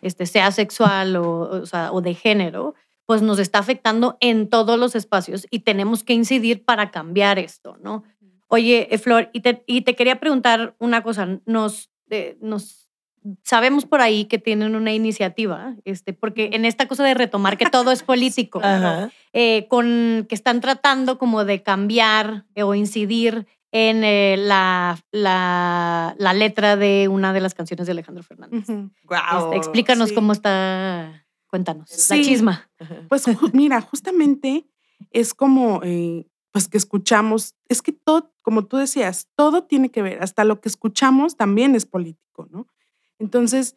este, 0.00 0.26
sea 0.26 0.50
sexual 0.52 1.16
o, 1.16 1.40
o 1.40 1.66
sea, 1.66 1.92
o 1.92 2.00
de 2.00 2.14
género, 2.14 2.74
pues 3.06 3.22
nos 3.22 3.38
está 3.38 3.58
afectando 3.58 4.16
en 4.20 4.48
todos 4.48 4.78
los 4.78 4.94
espacios 4.94 5.46
y 5.50 5.60
tenemos 5.60 6.04
que 6.04 6.14
incidir 6.14 6.64
para 6.64 6.90
cambiar 6.90 7.38
esto, 7.38 7.76
¿no? 7.82 8.04
Oye, 8.46 8.88
eh, 8.90 8.98
Flor, 8.98 9.30
y 9.32 9.40
te, 9.40 9.62
y 9.66 9.82
te 9.82 9.94
quería 9.94 10.18
preguntar 10.18 10.74
una 10.78 11.02
cosa, 11.02 11.40
nos, 11.44 11.90
eh, 12.10 12.36
nos 12.40 12.89
sabemos 13.42 13.84
por 13.86 14.00
ahí 14.00 14.24
que 14.24 14.38
tienen 14.38 14.74
una 14.74 14.92
iniciativa, 14.92 15.74
este, 15.84 16.12
porque 16.12 16.50
en 16.52 16.64
esta 16.64 16.88
cosa 16.88 17.04
de 17.04 17.14
retomar 17.14 17.58
que 17.58 17.66
todo 17.68 17.90
es 17.92 18.02
político, 18.02 18.60
eh, 19.32 19.66
con 19.68 20.26
que 20.28 20.34
están 20.34 20.60
tratando 20.60 21.18
como 21.18 21.44
de 21.44 21.62
cambiar 21.62 22.46
eh, 22.54 22.62
o 22.62 22.74
incidir 22.74 23.46
en 23.72 24.02
eh, 24.02 24.36
la, 24.36 24.98
la, 25.12 26.14
la 26.18 26.32
letra 26.32 26.76
de 26.76 27.08
una 27.08 27.32
de 27.32 27.40
las 27.40 27.54
canciones 27.54 27.86
de 27.86 27.92
Alejandro 27.92 28.24
Fernández. 28.24 28.68
Este, 28.68 29.56
explícanos 29.56 30.08
sí. 30.08 30.14
cómo 30.14 30.32
está, 30.32 31.24
cuéntanos, 31.46 31.88
la 31.90 32.16
Sí. 32.16 32.22
chisma. 32.24 32.68
Ajá. 32.80 32.96
Pues 33.08 33.24
mira, 33.52 33.80
justamente 33.80 34.66
es 35.12 35.34
como, 35.34 35.80
eh, 35.84 36.26
pues 36.50 36.66
que 36.66 36.78
escuchamos, 36.78 37.54
es 37.68 37.80
que 37.80 37.92
todo, 37.92 38.32
como 38.42 38.66
tú 38.66 38.76
decías, 38.76 39.28
todo 39.36 39.62
tiene 39.64 39.90
que 39.90 40.02
ver, 40.02 40.20
hasta 40.20 40.42
lo 40.42 40.60
que 40.60 40.68
escuchamos 40.68 41.36
también 41.36 41.76
es 41.76 41.86
político, 41.86 42.48
¿no? 42.50 42.66
Entonces, 43.20 43.76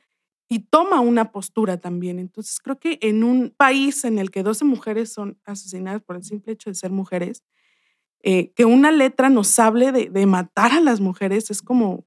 y 0.49 0.59
toma 0.59 0.99
una 0.99 1.31
postura 1.31 1.77
también. 1.77 2.17
Entonces, 2.17 2.59
creo 2.59 2.79
que 2.79 2.97
en 3.01 3.23
un 3.23 3.53
país 3.55 4.03
en 4.05 4.17
el 4.17 4.31
que 4.31 4.41
12 4.41 4.65
mujeres 4.65 5.13
son 5.13 5.39
asesinadas 5.45 6.01
por 6.01 6.15
el 6.15 6.23
simple 6.23 6.53
hecho 6.53 6.69
de 6.69 6.75
ser 6.75 6.91
mujeres, 6.91 7.43
eh, 8.21 8.51
que 8.53 8.65
una 8.65 8.91
letra 8.91 9.29
nos 9.29 9.59
hable 9.59 9.91
de, 9.91 10.09
de 10.09 10.25
matar 10.25 10.71
a 10.71 10.79
las 10.79 10.99
mujeres 11.01 11.51
es 11.51 11.61
como, 11.61 12.05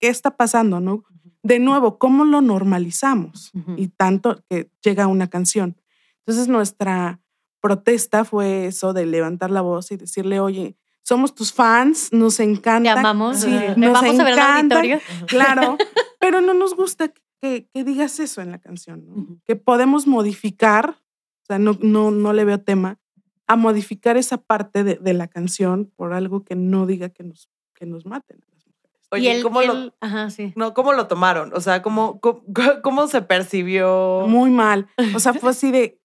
¿qué 0.00 0.08
está 0.08 0.36
pasando, 0.36 0.80
no? 0.80 1.04
De 1.42 1.58
nuevo, 1.58 1.98
¿cómo 1.98 2.24
lo 2.24 2.40
normalizamos? 2.40 3.50
Ujú. 3.54 3.74
Y 3.76 3.88
tanto 3.88 4.42
que 4.48 4.70
llega 4.82 5.06
una 5.06 5.28
canción. 5.28 5.76
Entonces 6.18 6.48
nuestra 6.48 7.20
protesta 7.60 8.24
fue 8.24 8.66
eso 8.66 8.92
de 8.92 9.06
levantar 9.06 9.50
la 9.50 9.60
voz 9.60 9.90
y 9.92 9.96
decirle, 9.96 10.40
oye, 10.40 10.76
somos 11.02 11.34
tus 11.34 11.52
fans, 11.52 12.12
nos 12.12 12.40
encanta. 12.40 12.94
Te 12.94 13.00
amamos, 13.00 13.40
sí, 13.40 13.50
nos 13.76 13.92
vamos 13.92 14.20
a 14.20 14.24
ver 14.24 14.32
el 14.32 14.38
encanta, 14.38 14.76
auditorio. 14.76 15.00
Claro, 15.26 15.76
pero 16.22 16.40
no 16.40 16.54
nos 16.54 16.74
gusta 16.76 17.12
que, 17.40 17.66
que 17.74 17.82
digas 17.82 18.20
eso 18.20 18.40
en 18.40 18.52
la 18.52 18.58
canción, 18.60 19.04
¿no? 19.06 19.14
Ujú. 19.14 19.40
que 19.44 19.56
podemos 19.56 20.06
modificar, 20.06 20.90
o 21.42 21.44
sea, 21.46 21.58
no, 21.58 21.76
no, 21.82 22.12
no 22.12 22.32
le 22.32 22.44
veo 22.44 22.60
tema, 22.60 23.00
a 23.48 23.56
modificar 23.56 24.16
esa 24.16 24.38
parte 24.38 24.84
de, 24.84 24.94
de 24.94 25.12
la 25.14 25.26
canción 25.26 25.90
por 25.96 26.12
algo 26.14 26.44
que 26.44 26.54
no 26.54 26.86
diga 26.86 27.08
que 27.08 27.24
nos, 27.24 27.50
que 27.74 27.84
nos 27.86 28.06
maten 28.06 28.40
a 28.40 28.54
las 28.54 28.66
mujeres. 28.68 29.08
Oye, 29.10 29.24
y 29.24 29.28
el, 29.28 29.42
¿cómo 29.42 29.60
y 29.62 29.66
lo, 29.66 29.72
el- 29.72 29.94
ajá, 30.00 30.30
sí. 30.30 30.52
no, 30.54 30.72
¿cómo 30.74 30.92
lo 30.92 31.08
tomaron? 31.08 31.52
O 31.54 31.60
sea, 31.60 31.82
¿cómo, 31.82 32.20
cómo, 32.20 32.44
cómo 32.84 33.08
se 33.08 33.20
percibió? 33.22 34.26
Muy 34.28 34.50
mal. 34.50 34.86
O 35.14 35.18
sea, 35.18 35.34
fue 35.34 35.50
así 35.50 35.72
de, 35.72 36.00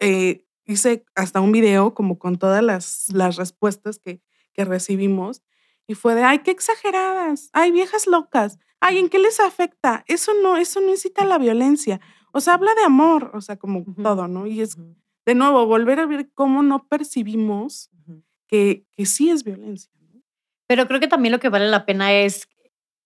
eh, 0.00 0.44
hice 0.66 1.04
hasta 1.14 1.40
un 1.40 1.50
video 1.52 1.94
como 1.94 2.18
con 2.18 2.36
todas 2.36 2.62
las, 2.62 3.06
las 3.14 3.36
respuestas 3.36 3.98
que, 3.98 4.20
que 4.52 4.66
recibimos 4.66 5.42
Y 5.86 5.94
fue 5.94 6.14
de, 6.14 6.22
ay, 6.22 6.40
qué 6.40 6.50
exageradas, 6.50 7.50
ay, 7.52 7.70
viejas 7.72 8.06
locas, 8.06 8.58
ay, 8.80 8.98
¿en 8.98 9.08
qué 9.08 9.18
les 9.18 9.40
afecta? 9.40 10.04
Eso 10.06 10.32
no, 10.42 10.56
eso 10.56 10.80
no 10.80 10.90
incita 10.90 11.22
a 11.22 11.26
la 11.26 11.38
violencia. 11.38 12.00
O 12.32 12.40
sea, 12.40 12.54
habla 12.54 12.74
de 12.74 12.84
amor, 12.84 13.30
o 13.34 13.40
sea, 13.40 13.56
como 13.56 13.80
Ujú. 13.80 14.02
todo, 14.02 14.28
¿no? 14.28 14.46
Y 14.46 14.60
es, 14.60 14.76
Ujú, 14.76 14.96
de 15.26 15.34
nuevo, 15.34 15.66
volver 15.66 16.00
a 16.00 16.06
ver 16.06 16.30
cómo 16.34 16.62
no 16.62 16.86
percibimos 16.88 17.90
ujú. 18.06 18.22
que, 18.46 18.84
que 18.92 19.06
sí 19.06 19.30
es 19.30 19.44
violencia. 19.44 19.92
¿no? 20.00 20.22
Pero 20.66 20.86
creo 20.88 21.00
que 21.00 21.08
también 21.08 21.32
lo 21.32 21.40
que 21.40 21.48
vale 21.48 21.68
la 21.68 21.84
pena 21.84 22.12
es, 22.12 22.48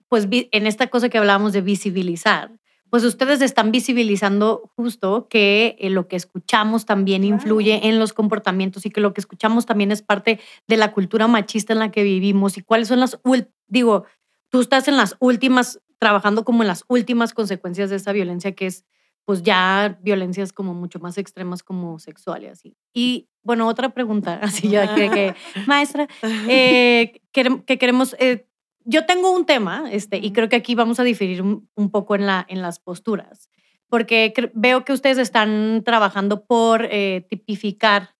pues 0.08 0.28
en 0.30 0.66
esta 0.66 0.88
cosa 0.88 1.08
que 1.08 1.18
hablábamos 1.18 1.52
de 1.52 1.62
visibilizar, 1.62 2.52
pues 2.90 3.04
ustedes 3.04 3.40
están 3.42 3.72
visibilizando 3.72 4.70
justo 4.76 5.26
que 5.28 5.76
eh, 5.80 5.90
lo 5.90 6.08
que 6.08 6.16
escuchamos 6.16 6.86
también 6.86 7.22
Claro. 7.22 7.36
influye 7.36 7.88
en 7.88 7.98
los 7.98 8.12
comportamientos 8.12 8.86
y 8.86 8.90
que 8.90 9.00
lo 9.00 9.12
que 9.12 9.20
escuchamos 9.20 9.66
también 9.66 9.90
es 9.92 10.02
parte 10.02 10.40
de 10.68 10.76
la 10.76 10.92
cultura 10.92 11.26
machista 11.26 11.72
en 11.72 11.78
la 11.80 11.90
que 11.90 12.02
vivimos 12.02 12.56
y 12.58 12.62
cuáles 12.62 12.88
son 12.88 13.00
las, 13.00 13.18
digo, 13.66 14.04
tú 14.48 14.60
estás 14.60 14.88
en 14.88 14.96
las 14.96 15.16
últimas, 15.18 15.80
trabajando 15.98 16.44
como 16.44 16.62
en 16.62 16.68
las 16.68 16.84
últimas 16.88 17.34
consecuencias 17.34 17.90
de 17.90 17.96
esa 17.96 18.12
violencia 18.12 18.52
que 18.52 18.66
es 18.66 18.84
pues 19.24 19.42
ya 19.42 19.98
violencias 20.02 20.52
como 20.52 20.72
mucho 20.72 21.00
más 21.00 21.18
extremas 21.18 21.64
como 21.64 21.98
sexual 21.98 22.44
y 22.44 22.46
así. 22.46 22.76
Y 22.94 23.28
bueno, 23.42 23.66
otra 23.66 23.88
pregunta, 23.92 24.38
así 24.42 24.68
ya 24.68 24.94
que, 24.94 25.10
que 25.10 25.34
maestra, 25.66 26.06
eh, 26.48 27.20
querem- 27.32 27.64
que 27.64 27.76
queremos, 27.76 28.14
eh, 28.20 28.46
yo 28.86 29.04
tengo 29.04 29.30
un 29.32 29.44
tema, 29.44 29.90
este, 29.90 30.16
y 30.18 30.32
creo 30.32 30.48
que 30.48 30.56
aquí 30.56 30.74
vamos 30.74 30.98
a 31.00 31.04
diferir 31.04 31.42
un, 31.42 31.68
un 31.74 31.90
poco 31.90 32.14
en, 32.14 32.24
la, 32.24 32.46
en 32.48 32.62
las 32.62 32.78
posturas, 32.78 33.50
porque 33.88 34.32
veo 34.54 34.84
que 34.84 34.92
ustedes 34.92 35.18
están 35.18 35.82
trabajando 35.84 36.46
por 36.46 36.86
eh, 36.90 37.26
tipificar 37.28 38.16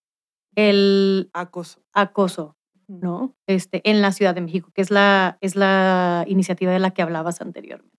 el 0.55 1.29
Acoso. 1.33 1.83
acoso, 1.93 2.57
¿no? 2.87 3.35
Este, 3.47 3.81
en 3.89 4.01
la 4.01 4.11
Ciudad 4.11 4.35
de 4.35 4.41
México, 4.41 4.71
que 4.73 4.81
es 4.81 4.91
la, 4.91 5.37
es 5.41 5.55
la 5.55 6.25
iniciativa 6.27 6.71
de 6.71 6.79
la 6.79 6.91
que 6.91 7.01
hablabas 7.01 7.41
anteriormente. 7.41 7.97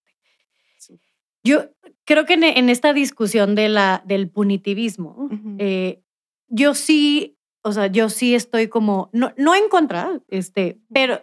Sí. 0.79 1.01
Yo 1.45 1.71
creo 2.05 2.27
que 2.27 2.35
en, 2.35 2.45
en 2.45 2.69
esta 2.69 2.93
discusión 2.93 3.55
de 3.55 3.69
la, 3.69 4.03
del 4.07 4.29
punitivismo, 4.29 5.29
Ujú. 5.31 5.57
eh, 5.59 6.03
yo 6.49 6.75
sí, 6.75 7.39
o 7.63 7.73
sea, 7.73 7.87
yo 7.87 8.09
sí 8.09 8.35
estoy 8.35 8.69
como, 8.69 9.09
no, 9.13 9.33
no 9.37 9.55
en 9.55 9.69
contra, 9.69 10.21
este, 10.29 10.81
pero 10.93 11.21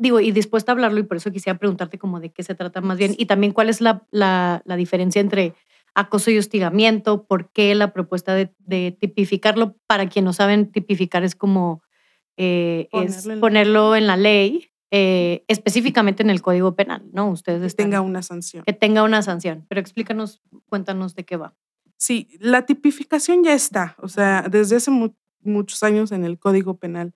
digo, 0.00 0.18
y 0.20 0.32
dispuesta 0.32 0.72
a 0.72 0.74
hablarlo 0.74 0.98
y 0.98 1.02
por 1.04 1.16
eso 1.18 1.30
quisiera 1.30 1.58
preguntarte 1.58 1.98
como 1.98 2.20
de 2.20 2.30
qué 2.32 2.42
se 2.42 2.54
trata 2.54 2.80
más 2.80 2.98
bien 2.98 3.14
y 3.18 3.26
también 3.26 3.52
cuál 3.52 3.68
es 3.68 3.80
la, 3.80 4.06
la, 4.10 4.62
la 4.64 4.76
diferencia 4.76 5.20
entre 5.20 5.54
acoso 5.94 6.30
y 6.30 6.38
hostigamiento, 6.38 7.26
por 7.26 7.50
qué 7.52 7.74
la 7.74 7.92
propuesta 7.92 8.34
de, 8.34 8.52
de 8.58 8.96
tipificarlo, 8.98 9.76
para 9.86 10.08
quien 10.08 10.24
no 10.24 10.32
saben, 10.32 10.70
tipificar 10.72 11.22
es 11.22 11.34
como 11.34 11.82
eh, 12.36 12.88
es 12.92 13.26
Ponerlo 13.26 13.32
en 13.32 13.36
la 13.36 13.40
ponerlo 13.40 13.96
en 13.96 14.06
la 14.06 14.16
ley, 14.16 14.68
eh, 14.90 15.44
específicamente 15.48 16.22
en 16.22 16.30
el 16.30 16.40
Código 16.40 16.74
Penal, 16.74 17.02
¿no? 17.12 17.28
Ustedes 17.30 17.60
Que 17.60 17.66
están- 17.66 17.86
tenga 17.86 18.00
una 18.00 18.22
sanción. 18.22 18.64
que 18.64 18.72
tenga 18.72 19.02
una 19.02 19.20
sanción, 19.22 19.66
pero 19.68 19.80
explícanos, 19.80 20.40
cuéntanos 20.66 21.14
de 21.14 21.24
qué 21.24 21.36
va. 21.36 21.54
Sí, 21.96 22.28
la 22.40 22.64
tipificación 22.64 23.44
ya 23.44 23.52
está, 23.52 23.94
o 23.98 24.08
sea, 24.08 24.46
desde 24.50 24.76
hace 24.76 24.90
mu- 24.90 25.14
muchos 25.42 25.82
años 25.82 26.12
en 26.12 26.24
el 26.24 26.38
Código 26.38 26.78
Penal 26.78 27.12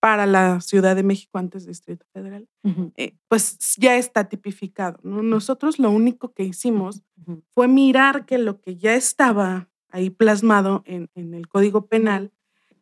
para 0.00 0.26
la 0.26 0.60
Ciudad 0.60 0.94
de 0.94 1.02
México 1.02 1.38
antes 1.38 1.66
Distrito 1.66 2.06
Federal, 2.12 2.48
eh, 2.96 3.16
pues 3.28 3.58
ya 3.76 3.96
está 3.96 4.28
tipificado. 4.28 4.98
¿no? 5.02 5.22
Nosotros 5.22 5.78
lo 5.78 5.90
único 5.90 6.32
que 6.32 6.44
hicimos 6.44 7.02
fue 7.50 7.68
mirar 7.68 8.26
que 8.26 8.38
lo 8.38 8.60
que 8.60 8.76
ya 8.76 8.94
estaba 8.94 9.68
ahí 9.88 10.10
plasmado 10.10 10.82
en, 10.86 11.10
en 11.14 11.34
el 11.34 11.48
Código 11.48 11.86
Penal, 11.86 12.32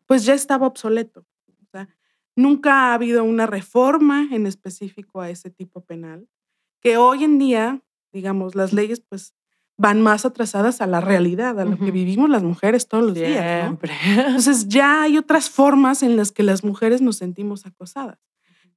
pues 0.06 0.24
ya 0.24 0.34
estaba 0.34 0.66
obsoleto. 0.66 1.26
O 1.62 1.66
sea, 1.70 1.88
nunca 2.36 2.90
ha 2.90 2.94
habido 2.94 3.24
una 3.24 3.46
reforma 3.46 4.28
en 4.30 4.46
específico 4.46 5.20
a 5.20 5.30
ese 5.30 5.50
tipo 5.50 5.84
penal, 5.84 6.28
que 6.80 6.96
hoy 6.96 7.24
en 7.24 7.38
día, 7.38 7.82
digamos, 8.12 8.54
las 8.54 8.72
leyes 8.72 9.00
pues 9.00 9.34
van 9.76 10.00
más 10.02 10.24
atrasadas 10.24 10.80
a 10.80 10.86
la 10.86 11.00
realidad, 11.00 11.58
a 11.60 11.64
lo 11.64 11.76
que 11.76 11.84
Ujú. 11.84 11.92
vivimos 11.92 12.30
las 12.30 12.42
mujeres 12.42 12.86
todos 12.88 13.04
los 13.04 13.14
días. 13.14 13.30
¿no? 13.64 13.66
Siempre. 13.68 13.92
Entonces 14.16 14.68
ya 14.68 15.02
hay 15.02 15.18
otras 15.18 15.50
formas 15.50 16.02
en 16.02 16.16
las 16.16 16.30
que 16.32 16.42
las 16.44 16.62
mujeres 16.64 17.02
nos 17.02 17.16
sentimos 17.16 17.66
acosadas. 17.66 18.18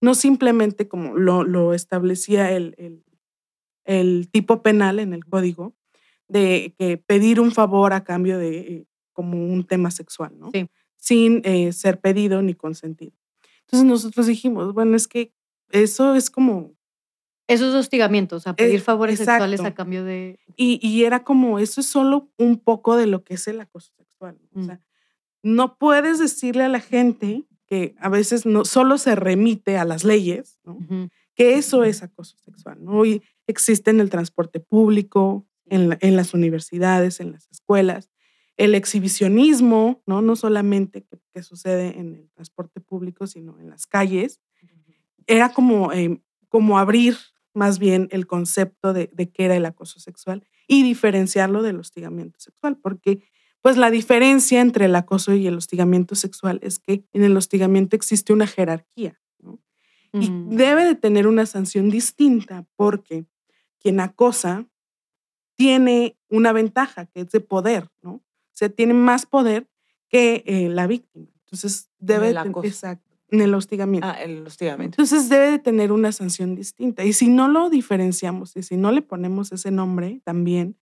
No 0.02 0.16
simplemente 0.16 0.88
como 0.88 1.16
lo, 1.16 1.44
lo 1.44 1.74
establecía 1.74 2.52
el, 2.52 2.76
el- 2.78 3.04
el 3.86 4.28
tipo 4.30 4.62
penal 4.62 5.00
en 5.00 5.14
el 5.14 5.26
código, 5.26 5.74
de 6.28 6.76
que 6.78 6.98
pedir 6.98 7.40
un 7.40 7.52
favor 7.54 7.94
a 7.94 8.04
cambio 8.04 8.38
de 8.38 8.58
eh, 8.60 8.86
como 9.14 9.38
un 9.48 9.64
tema 9.66 9.92
sexual, 9.92 10.38
¿no? 10.38 10.52
Sí. 10.52 10.68
Sin 10.98 11.42
eh, 11.46 11.72
ser 11.72 12.02
pedido 12.02 12.42
ni 12.42 12.54
consentido. 12.54 13.14
Entonces 13.62 13.88
nosotros 13.88 14.28
dijimos, 14.28 14.74
bueno, 14.74 14.98
es 14.98 15.08
que 15.08 15.32
eso 15.72 16.16
es 16.16 16.30
como 16.30 16.74
Eso 17.48 17.68
es 17.70 17.74
hostigamiento, 17.76 18.36
o 18.36 18.40
sea, 18.40 18.54
pedir 18.54 18.82
favores 18.82 19.20
sexuales 19.20 19.60
a 19.62 19.64
exacto. 19.64 19.78
cambio 19.78 20.04
de... 20.04 20.38
Y, 20.58 20.80
y 20.86 21.06
era 21.06 21.24
como, 21.24 21.60
eso 21.60 21.80
es 21.82 21.88
solo 21.88 22.30
un 22.38 22.58
poco 22.60 22.98
de 22.98 23.08
lo 23.08 23.24
que 23.24 23.36
es 23.36 23.48
el 23.48 23.62
acoso 23.62 23.92
sexual. 23.96 24.38
O 24.54 24.60
Mm. 24.60 24.66
sea, 24.66 24.82
no 25.44 25.78
puedes 25.78 26.20
decirle 26.20 26.64
a 26.64 26.70
la 26.70 26.82
gente 26.82 27.46
que 27.68 27.96
a 28.00 28.10
veces 28.10 28.46
no 28.46 28.66
solo 28.66 28.98
se 28.98 29.16
remite 29.16 29.78
a 29.78 29.86
las 29.86 30.04
leyes, 30.04 30.60
¿no? 30.66 30.74
Ujú, 30.74 31.10
que 31.36 31.56
eso 31.58 31.84
es 31.84 32.02
acoso 32.04 32.36
sexual. 32.38 32.84
¿no? 32.84 32.92
Hoy 32.98 33.22
existe 33.46 33.92
en 33.92 34.00
el 34.02 34.10
transporte 34.10 34.60
público, 34.60 35.46
en, 35.66 35.90
la- 35.90 35.98
en 36.02 36.16
las 36.16 36.34
universidades, 36.34 37.20
en 37.22 37.32
las 37.32 37.48
escuelas, 37.52 38.10
el 38.58 38.74
exhibicionismo, 38.76 40.02
no, 40.06 40.22
no 40.22 40.36
solamente 40.36 41.04
que, 41.04 41.18
que 41.34 41.44
sucede 41.44 41.98
en 42.00 42.16
el 42.16 42.30
transporte 42.32 42.82
público, 42.82 43.28
sino 43.28 43.58
en 43.60 43.70
las 43.70 43.86
calles. 43.88 44.42
Era 45.28 45.54
como, 45.54 45.92
eh, 45.94 46.22
como 46.50 46.80
abrir 46.80 47.18
más 47.58 47.80
bien 47.80 48.08
el 48.12 48.28
concepto 48.28 48.94
de, 48.94 49.10
de 49.14 49.30
qué 49.30 49.46
era 49.46 49.56
el 49.56 49.66
acoso 49.66 50.00
sexual 50.00 50.44
y 50.68 50.84
diferenciarlo 50.84 51.64
del 51.64 51.80
hostigamiento 51.80 52.40
sexual, 52.40 52.78
porque 52.78 53.24
pues 53.62 53.76
la 53.76 53.90
diferencia 53.92 54.62
entre 54.62 54.86
el 54.86 54.96
acoso 54.96 55.34
y 55.34 55.48
el 55.48 55.58
hostigamiento 55.58 56.16
sexual 56.16 56.60
es 56.62 56.80
que 56.80 57.04
en 57.12 57.24
el 57.24 57.36
hostigamiento 57.36 57.96
existe 57.96 58.32
una 58.32 58.48
jerarquía, 58.48 59.20
¿no? 59.40 59.60
Y 60.14 60.30
ujú. 60.30 60.56
debe 60.56 60.86
de 60.86 60.96
tener 60.96 61.28
una 61.28 61.46
sanción 61.46 61.90
distinta 61.90 62.66
porque 62.76 63.26
quien 63.80 64.00
acosa 64.00 64.68
tiene 65.56 66.18
una 66.30 66.54
ventaja 66.54 67.08
que 67.08 67.22
es 67.22 67.32
de 67.32 67.40
poder, 67.40 67.90
¿no? 68.02 68.12
O 68.12 68.54
sea, 68.54 68.70
tiene 68.70 68.94
más 68.94 69.26
poder 69.26 69.68
que 70.08 70.44
eh, 70.46 70.70
la 70.70 70.88
víctima. 70.88 71.28
Entonces, 71.44 71.90
debe 71.98 72.34
de 72.34 72.40
exacto, 72.64 73.07
en 73.30 73.42
el 73.42 73.54
hostigamiento. 73.54 74.08
Ah, 74.08 74.22
el 74.22 74.46
hostigamiento. 74.46 75.02
Entonces 75.02 75.30
debe 75.30 75.52
de 75.52 75.60
tener 75.60 75.92
una 75.92 76.12
sanción 76.12 76.56
distinta. 76.56 77.04
Y 77.04 77.14
si 77.14 77.28
no 77.28 77.48
lo 77.48 77.70
diferenciamos 77.70 78.56
y 78.56 78.64
si 78.64 78.78
no 78.78 78.92
le 78.92 79.02
ponemos 79.02 79.52
ese 79.52 79.72
nombre 79.72 80.22
también, 80.24 80.78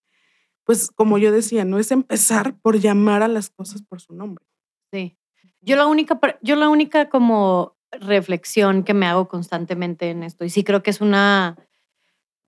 pues 0.63 0.89
como 0.91 1.17
yo 1.17 1.31
decía, 1.31 1.63
no 1.63 1.79
es 1.79 1.91
empezar 1.91 2.57
por 2.59 2.79
llamar 2.79 3.23
a 3.23 3.27
las 3.27 3.49
cosas 3.49 3.81
por 3.81 4.01
su 4.01 4.13
nombre. 4.13 4.45
Sí. 4.91 5.17
Yo 5.61 5.75
la 5.75 5.85
única, 5.87 6.19
yo 6.41 6.55
la 6.55 6.69
única 6.69 7.09
como 7.09 7.75
reflexión 7.91 8.83
que 8.83 8.93
me 8.93 9.05
hago 9.05 9.27
constantemente 9.27 10.09
en 10.09 10.23
esto, 10.23 10.43
y 10.43 10.49
sí 10.49 10.63
creo 10.63 10.83
que 10.83 10.91
es 10.91 11.01
una, 11.01 11.55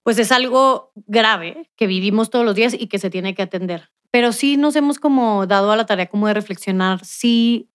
pues 0.04 0.20
es 0.20 0.32
algo 0.32 0.92
grave 0.96 1.72
que 1.76 1.88
vivimos 1.88 2.30
todos 2.30 2.46
los 2.46 2.56
días 2.56 2.76
y 2.78 2.88
que 2.88 3.00
se 3.00 3.10
tiene 3.10 3.34
que 3.34 3.44
atender. 3.44 3.92
Pero 4.12 4.32
sí 4.32 4.58
nos 4.58 4.76
hemos 4.76 5.00
como 5.00 5.46
dado 5.48 5.72
a 5.72 5.76
la 5.76 5.86
tarea 5.86 6.08
como 6.08 6.28
de 6.28 6.34
reflexionar 6.34 7.04
si 7.06 7.70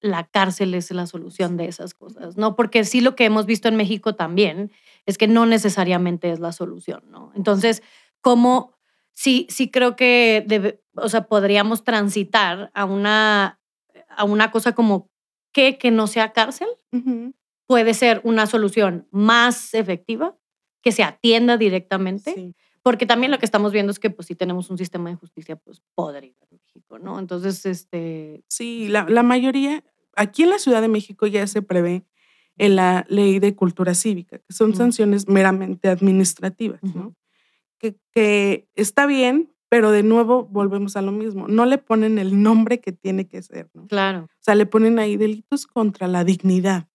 la 0.00 0.24
cárcel 0.24 0.74
es 0.74 0.90
la 0.90 1.06
solución 1.06 1.56
de 1.56 1.66
esas 1.66 1.94
cosas, 1.94 2.36
¿no? 2.36 2.54
Porque 2.56 2.84
sí 2.84 3.00
lo 3.00 3.16
que 3.16 3.24
hemos 3.24 3.46
visto 3.46 3.68
en 3.68 3.76
México 3.76 4.14
también 4.14 4.70
es 5.06 5.18
que 5.18 5.26
no 5.28 5.46
necesariamente 5.46 6.30
es 6.30 6.38
la 6.40 6.52
solución, 6.52 7.02
¿no? 7.10 7.32
Entonces, 7.34 7.82
¿cómo 8.20 8.74
sí, 9.12 9.46
sí 9.50 9.70
creo 9.70 9.96
que 9.96 10.44
debe- 10.46 10.82
o 10.94 11.08
sea, 11.08 11.26
podríamos 11.26 11.82
transitar 11.84 12.70
a 12.74 12.84
una, 12.84 13.58
a 14.08 14.24
una 14.24 14.50
cosa 14.50 14.74
como 14.74 15.10
que, 15.52 15.78
que 15.78 15.90
no 15.90 16.06
sea 16.06 16.32
cárcel? 16.32 16.68
Puede 17.66 17.94
ser 17.94 18.20
una 18.24 18.46
solución 18.46 19.08
más 19.10 19.74
efectiva, 19.74 20.36
que 20.82 20.92
se 20.92 21.02
atienda 21.02 21.56
directamente, 21.56 22.32
Sí. 22.34 22.54
porque 22.82 23.06
también 23.06 23.32
lo 23.32 23.38
que 23.38 23.44
estamos 23.46 23.72
viendo 23.72 23.90
es 23.90 23.98
que 23.98 24.10
pues 24.10 24.28
sí 24.28 24.36
tenemos 24.36 24.70
un 24.70 24.78
sistema 24.78 25.10
de 25.10 25.16
justicia 25.16 25.56
pues 25.56 25.82
podrido 25.96 26.46
México, 26.76 26.98
¿no? 26.98 27.18
Entonces, 27.18 27.64
este, 27.66 28.44
Sí, 28.48 28.88
la, 28.88 29.06
la 29.08 29.22
mayoría, 29.22 29.82
aquí 30.14 30.42
en 30.42 30.50
la 30.50 30.58
Ciudad 30.58 30.80
de 30.82 30.88
México 30.88 31.26
ya 31.26 31.46
se 31.46 31.62
prevé 31.62 32.04
en 32.58 32.76
la 32.76 33.04
ley 33.08 33.38
de 33.38 33.54
cultura 33.54 33.94
cívica, 33.94 34.38
que 34.38 34.52
son 34.52 34.74
sanciones 34.74 35.28
meramente 35.28 35.88
administrativas. 35.88 36.82
¿no? 36.82 37.14
Que, 37.78 37.96
que 38.12 38.66
está 38.74 39.06
bien, 39.06 39.52
pero 39.68 39.90
de 39.90 40.02
nuevo 40.02 40.44
volvemos 40.46 40.96
a 40.96 41.02
lo 41.02 41.12
mismo. 41.12 41.48
No 41.48 41.66
le 41.66 41.78
ponen 41.78 42.18
el 42.18 42.42
nombre 42.42 42.80
que 42.80 42.92
tiene 42.92 43.26
que 43.28 43.42
ser, 43.42 43.68
¿no? 43.74 43.84
O 43.84 43.86
claro. 43.88 44.28
sea, 44.40 44.54
le 44.54 44.64
ponen 44.66 44.98
ahí 44.98 45.16
delitos 45.16 45.66
contra 45.66 46.06
la 46.08 46.24
dignidad. 46.24 46.88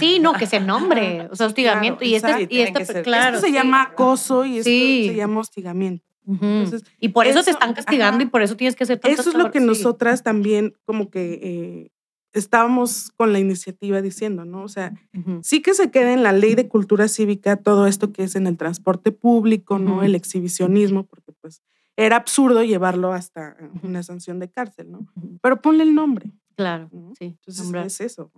Sí, 0.00 0.18
no, 0.18 0.32
que 0.32 0.46
se 0.46 0.58
nombre, 0.72 1.28
o 1.30 1.36
sea, 1.36 1.46
hostigamiento. 1.46 1.98
claro, 1.98 2.10
y 2.10 2.14
exacto. 2.14 2.46
y 2.50 3.02
claro. 3.02 3.36
esto 3.36 3.46
se 3.46 3.52
llama 3.52 3.82
acoso 3.82 4.44
y 4.44 4.58
esto 4.58 4.70
Sí. 4.70 5.04
se 5.08 5.14
llama 5.14 5.40
hostigamiento. 5.40 6.04
Entonces, 6.26 6.84
y 7.00 7.10
por 7.10 7.26
eso, 7.26 7.42
te 7.42 7.50
eso- 7.50 7.58
están 7.58 7.74
castigando 7.74 8.16
ajá. 8.18 8.22
y 8.26 8.30
por 8.30 8.42
eso 8.42 8.56
tienes 8.56 8.76
que 8.76 8.84
hacer 8.84 8.98
tantas 8.98 9.20
Eso 9.20 9.30
es 9.30 9.36
lo 9.36 9.50
que 9.50 9.60
sí. 9.60 9.66
nosotras 9.66 10.22
también 10.22 10.74
como 10.86 11.10
que 11.10 11.40
eh, 11.42 11.90
estábamos 12.32 13.10
con 13.16 13.32
la 13.32 13.38
iniciativa 13.38 14.00
diciendo, 14.02 14.44
¿no? 14.44 14.64
O 14.64 14.68
sea, 14.68 14.92
Ujú. 15.16 15.40
sí 15.42 15.60
que 15.62 15.74
se 15.74 15.90
quede 15.90 16.14
en 16.14 16.22
la 16.22 16.32
ley 16.32 16.54
de 16.54 16.66
cultura 16.68 17.08
cívica 17.08 17.56
todo 17.56 17.86
esto 17.86 18.12
que 18.12 18.24
es 18.24 18.34
en 18.36 18.46
el 18.46 18.56
transporte 18.56 19.12
público, 19.12 19.78
¿no? 19.78 19.96
Ujú. 19.96 20.02
El 20.02 20.14
exhibicionismo, 20.14 21.04
porque 21.04 21.32
pues 21.40 21.62
era 21.96 22.16
absurdo 22.16 22.64
llevarlo 22.64 23.12
hasta 23.12 23.56
una 23.84 24.02
sanción 24.02 24.40
de 24.40 24.50
cárcel, 24.50 24.90
¿no? 24.90 25.06
Pero 25.42 25.60
ponle 25.62 25.84
el 25.84 25.94
nombre, 25.94 26.32
Claro, 26.56 26.88
¿no? 26.90 27.12
sí. 27.18 27.26
Entonces 27.26 27.62
nombrar. 27.64 27.86
es 27.86 28.00
eso. 28.00 28.32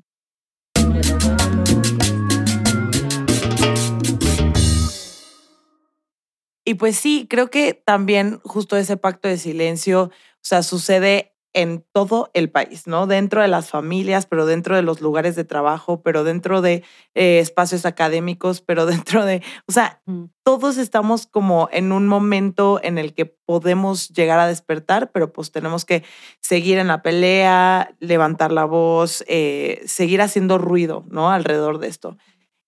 Y 6.69 6.75
pues 6.75 6.97
sí, 6.97 7.29
creo 7.31 7.49
que 7.49 7.75
también 7.75 8.41
justo 8.43 8.77
ese 8.77 8.97
pacto 8.97 9.29
de 9.29 9.39
silencio, 9.39 10.03
o 10.03 10.11
sea, 10.43 10.65
sucede 10.65 11.33
en 11.55 11.87
todo 11.93 12.29
el 12.35 12.51
país, 12.51 12.89
¿no? 12.89 13.07
Dentro 13.07 13.41
de 13.41 13.47
las 13.49 13.71
familias, 13.71 14.27
pero 14.27 14.47
dentro 14.47 14.75
de 14.75 14.83
los 14.83 15.01
lugares 15.01 15.37
de 15.37 15.45
trabajo, 15.45 16.03
pero 16.03 16.25
dentro 16.25 16.61
de 16.63 16.83
eh, 17.15 17.39
espacios 17.39 17.87
académicos, 17.87 18.61
pero 18.63 18.85
dentro 18.87 19.25
de, 19.25 19.43
o 19.69 19.73
sea, 19.73 20.03
Ujú. 20.07 20.29
todos 20.45 20.77
estamos 20.77 21.27
como 21.29 21.69
en 21.71 21.93
un 21.93 22.09
momento 22.09 22.81
en 22.83 22.99
el 22.99 23.15
que 23.15 23.27
podemos 23.27 24.09
llegar 24.09 24.41
a 24.41 24.49
despertar, 24.49 25.13
pero 25.13 25.33
pues 25.33 25.53
tenemos 25.53 25.85
que 25.85 26.03
seguir 26.41 26.79
en 26.79 26.89
la 26.89 27.01
pelea, 27.01 27.95
levantar 28.01 28.51
la 28.51 28.65
voz, 28.65 29.25
eh, 29.29 29.83
seguir 29.87 30.21
haciendo 30.21 30.59
ruido, 30.59 31.07
¿no? 31.09 31.31
Alrededor 31.31 31.79
de 31.79 31.87
esto. 31.87 32.19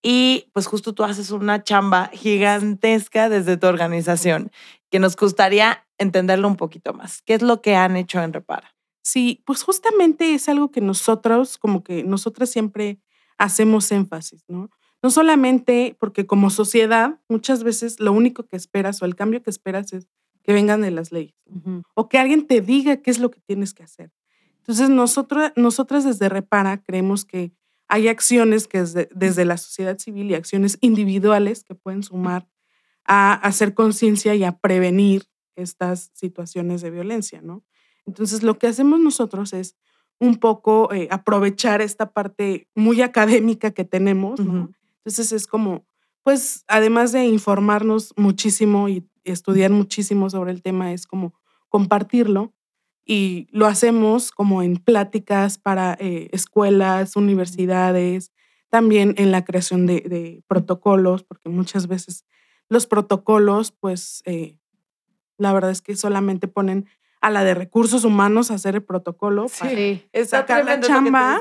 Y 0.01 0.49
pues 0.53 0.67
justo 0.67 0.93
tú 0.93 1.03
haces 1.03 1.31
una 1.31 1.63
chamba 1.63 2.09
gigantesca 2.13 3.29
desde 3.29 3.57
tu 3.57 3.67
organización, 3.67 4.51
que 4.89 4.99
nos 4.99 5.15
gustaría 5.15 5.85
entenderlo 5.97 6.47
un 6.47 6.55
poquito 6.55 6.93
más. 6.93 7.21
¿Qué 7.21 7.33
es 7.33 7.41
lo 7.41 7.61
que 7.61 7.75
han 7.75 7.97
hecho 7.97 8.21
en 8.21 8.33
Repara? 8.33 8.75
Sí, 9.01 9.41
pues 9.45 9.63
justamente 9.63 10.33
es 10.33 10.47
algo 10.49 10.71
que 10.71 10.81
nosotros, 10.81 11.57
como 11.57 11.83
que 11.83 12.03
nosotras 12.03 12.49
siempre 12.49 12.99
hacemos 13.37 13.91
énfasis, 13.91 14.43
¿no? 14.47 14.69
No 15.01 15.09
solamente 15.09 15.95
porque 15.99 16.25
como 16.25 16.49
sociedad 16.49 17.19
muchas 17.29 17.63
veces 17.63 17.99
lo 17.99 18.11
único 18.11 18.43
que 18.43 18.57
esperas 18.57 19.01
o 19.01 19.05
el 19.05 19.15
cambio 19.15 19.41
que 19.41 19.49
esperas 19.49 19.93
es 19.93 20.07
que 20.43 20.53
vengan 20.53 20.81
de 20.81 20.91
las 20.91 21.11
leyes 21.11 21.35
o 21.93 22.09
que 22.09 22.17
alguien 22.17 22.47
te 22.47 22.59
diga 22.59 22.97
qué 22.97 23.11
es 23.11 23.19
lo 23.19 23.31
que 23.31 23.39
tienes 23.39 23.73
que 23.73 23.83
hacer. 23.83 24.11
Entonces 24.57 24.89
nosotros, 24.89 25.51
nosotras 25.55 26.03
desde 26.03 26.27
Repara 26.27 26.81
creemos 26.83 27.23
que 27.23 27.53
hay 27.89 28.07
acciones 28.07 28.67
que 28.67 28.79
desde, 28.79 29.09
desde 29.13 29.45
la 29.45 29.57
sociedad 29.57 29.97
civil 29.97 30.29
y 30.29 30.35
acciones 30.35 30.77
individuales 30.79 31.63
que 31.63 31.75
pueden 31.75 32.03
sumar 32.03 32.47
a 33.03 33.33
hacer 33.33 33.73
conciencia 33.73 34.35
y 34.35 34.43
a 34.43 34.59
prevenir 34.59 35.25
estas 35.55 36.11
situaciones 36.13 36.81
de 36.81 36.91
violencia, 36.91 37.41
¿no? 37.41 37.65
Entonces, 38.05 38.43
lo 38.43 38.57
que 38.57 38.67
hacemos 38.67 38.99
nosotros 38.99 39.53
es 39.53 39.75
un 40.19 40.37
poco 40.37 40.93
eh, 40.93 41.07
aprovechar 41.11 41.81
esta 41.81 42.11
parte 42.11 42.67
muy 42.75 43.01
académica 43.01 43.71
que 43.71 43.85
tenemos. 43.85 44.39
Entonces, 44.39 45.31
es 45.31 45.47
como, 45.47 45.85
pues, 46.23 46.63
además 46.67 47.11
de 47.11 47.25
informarnos 47.25 48.13
muchísimo 48.15 48.87
y 48.89 49.07
estudiar 49.23 49.71
muchísimo 49.71 50.29
sobre 50.29 50.51
el 50.51 50.61
tema, 50.61 50.93
es 50.93 51.07
como 51.07 51.33
compartirlo 51.69 52.53
y 53.11 53.47
lo 53.49 53.65
hacemos 53.65 54.29
como 54.29 54.61
en 54.61 54.77
pláticas 54.77 55.57
para 55.57 55.97
eh, 55.99 56.29
escuelas, 56.31 57.15
universidades, 57.15 58.31
también 58.69 59.15
en 59.17 59.31
la 59.31 59.43
creación 59.43 59.87
de, 59.87 60.01
de 60.01 60.43
protocolos, 60.47 61.23
porque 61.23 61.49
muchas 61.49 61.87
veces 61.87 62.23
los 62.69 62.85
protocolos, 62.85 63.71
pues, 63.71 64.21
eh, 64.27 64.59
la 65.39 65.51
verdad 65.53 65.71
es 65.71 65.81
que 65.81 65.95
solamente 65.95 66.47
ponen 66.47 66.85
a 67.21 67.29
la 67.29 67.43
de 67.43 67.53
recursos 67.53 68.05
humanos 68.05 68.49
a 68.49 68.53
hacer 68.55 68.75
el 68.75 68.83
protocolo. 68.83 69.47
para- 69.59 69.71
Sí. 69.71 70.05
Sacar 70.25 70.63
la 70.63 70.79
chamba. 70.79 71.39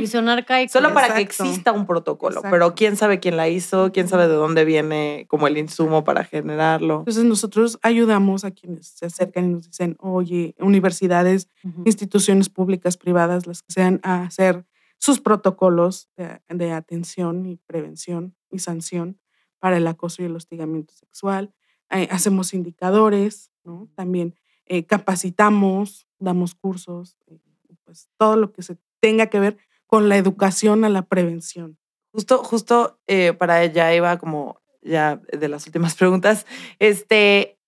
Y 0.00 0.06
son 0.06 0.28
arcaicos. 0.28 0.72
Solo 0.72 0.92
para 0.92 1.14
que 1.14 1.22
exista 1.22 1.72
un 1.72 1.86
protocolo, 1.86 2.36
Exacto. 2.36 2.50
pero 2.54 2.74
quién 2.74 2.96
sabe 2.96 3.18
quién 3.18 3.36
la 3.36 3.48
hizo, 3.48 3.90
quién 3.92 4.06
sabe 4.08 4.28
de 4.28 4.34
dónde 4.34 4.64
viene 4.66 5.26
como 5.28 5.46
el 5.46 5.56
insumo 5.56 6.04
para 6.04 6.24
generarlo. 6.24 6.98
Entonces 7.00 7.24
nosotros 7.24 7.78
ayudamos 7.82 8.44
a 8.44 8.50
quienes 8.50 8.88
se 8.88 9.06
acercan 9.06 9.44
y 9.46 9.48
nos 9.48 9.66
dicen, 9.70 9.96
oye, 9.98 10.54
universidades, 10.58 11.48
instituciones 11.86 12.48
públicas, 12.48 12.96
privadas, 12.96 13.46
las 13.46 13.62
que 13.62 13.72
sean, 13.72 14.00
a 14.02 14.22
hacer 14.22 14.66
sus 14.98 15.20
protocolos 15.20 16.08
de, 16.16 16.40
de 16.48 16.72
atención 16.72 17.46
y 17.46 17.56
prevención 17.66 18.34
y 18.50 18.58
sanción 18.58 19.18
para 19.58 19.76
el 19.78 19.86
acoso 19.86 20.22
y 20.22 20.26
el 20.26 20.36
hostigamiento 20.36 20.94
sexual. 20.94 21.52
Eh, 21.90 22.08
hacemos 22.10 22.52
indicadores, 22.54 23.50
¿no? 23.64 23.88
También 23.94 24.34
eh, 24.66 24.84
capacitamos, 24.84 26.06
damos 26.18 26.54
cursos, 26.54 27.16
eh, 27.26 27.38
pues 27.84 28.08
todo 28.18 28.36
lo 28.36 28.52
que 28.52 28.62
se 28.62 28.76
tenga 29.00 29.26
que 29.26 29.40
ver 29.40 29.56
con 29.86 30.08
la 30.08 30.16
educación 30.16 30.84
a 30.84 30.88
la 30.88 31.02
prevención. 31.02 31.78
Justo, 32.12 32.42
justo 32.42 32.98
eh, 33.06 33.32
para 33.32 33.62
ella 33.62 33.94
iba 33.94 34.18
como 34.18 34.60
ya 34.82 35.20
de 35.32 35.48
las 35.48 35.66
últimas 35.66 35.94
preguntas. 35.96 36.46
Este, 36.78 37.58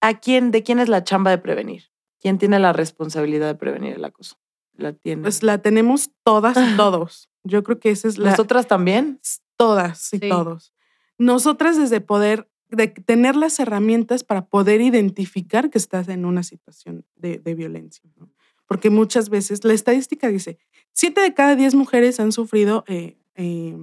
¿a 0.00 0.14
quién, 0.20 0.50
de 0.50 0.62
quién 0.62 0.78
es 0.78 0.88
la 0.88 1.04
chamba 1.04 1.30
de 1.30 1.38
prevenir? 1.38 1.84
¿Quién 2.20 2.38
tiene 2.38 2.58
la 2.58 2.72
responsabilidad 2.72 3.46
de 3.48 3.54
prevenir 3.54 3.94
el 3.94 4.04
acoso? 4.04 4.36
La 4.76 4.92
tiene. 4.92 5.22
Pues 5.22 5.42
la 5.42 5.58
tenemos 5.58 6.10
todas 6.24 6.56
y 6.56 6.76
todos. 6.76 7.28
Yo 7.42 7.62
creo 7.62 7.78
que 7.78 7.90
esa 7.90 8.08
es 8.08 8.18
la... 8.18 8.30
¿Nosotras 8.30 8.66
también? 8.66 9.20
Todas 9.56 10.12
y 10.14 10.18
Sí. 10.18 10.28
todos. 10.28 10.72
Nosotras 11.18 11.76
desde 11.76 12.00
poder, 12.00 12.48
de 12.76 12.88
tener 12.88 13.36
las 13.36 13.58
herramientas 13.60 14.24
para 14.24 14.46
poder 14.46 14.80
identificar 14.80 15.70
que 15.70 15.78
estás 15.78 16.08
en 16.08 16.24
una 16.24 16.42
situación 16.42 17.04
de, 17.16 17.38
de 17.38 17.54
violencia. 17.54 18.08
¿no? 18.16 18.30
Porque 18.66 18.90
muchas 18.90 19.28
veces 19.28 19.64
la 19.64 19.72
estadística 19.72 20.28
dice, 20.28 20.58
siete 20.92 21.20
de 21.20 21.34
cada 21.34 21.56
diez 21.56 21.74
mujeres 21.74 22.20
han 22.20 22.32
sufrido 22.32 22.84
eh, 22.86 23.16
eh, 23.34 23.76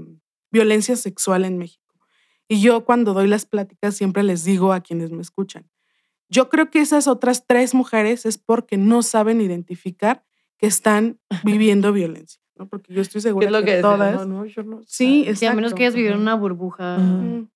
violencia 0.52 0.96
sexual 0.96 1.46
en 1.46 1.58
México. 1.58 1.82
Y 2.48 2.62
yo 2.62 2.84
cuando 2.84 3.14
doy 3.14 3.28
las 3.28 3.46
pláticas 3.46 3.96
siempre 3.96 4.24
les 4.24 4.44
digo 4.44 4.74
a 4.74 4.82
quienes 4.82 5.12
me 5.12 5.22
escuchan, 5.22 5.70
yo 6.30 6.50
creo 6.50 6.70
que 6.70 6.80
esas 6.80 7.08
otras 7.08 7.46
tres 7.46 7.74
mujeres 7.74 8.26
es 8.26 8.38
porque 8.38 8.78
no 8.78 9.04
saben 9.04 9.42
identificar 9.42 10.26
que 10.58 10.68
están 10.68 11.20
viviendo 11.44 11.94
violencia, 11.94 12.41
¿no? 12.56 12.68
Porque 12.68 12.94
yo 12.94 13.02
estoy 13.02 13.20
¿Qué 13.20 13.24
segura 13.30 13.46
es 13.48 13.52
lo 13.52 13.60
que, 13.60 13.76
que 13.76 13.82
todas... 13.82 14.16
No, 14.28 14.40
no, 14.40 14.46
yo 14.46 14.64
no. 14.64 14.82
Sí. 14.86 15.26
Sí, 15.36 15.46
a 15.46 15.54
menos 15.54 15.74
que 15.74 15.84
ellas 15.84 15.92
exacto. 15.94 15.98
vivieran 15.98 16.20
una 16.22 16.36
burbuja. 16.36 16.98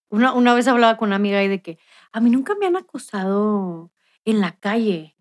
Una, 0.10 0.34
una 0.34 0.54
vez 0.54 0.68
hablaba 0.68 0.98
con 0.98 1.10
una 1.10 1.16
amiga 1.18 1.44
y 1.44 1.48
de 1.48 1.62
que 1.62 1.78
a 2.12 2.20
mí 2.22 2.30
nunca 2.30 2.56
me 2.60 2.66
han 2.66 2.76
acosado 2.78 3.92
en 4.24 4.40
la 4.42 4.54
calle. 4.58 5.16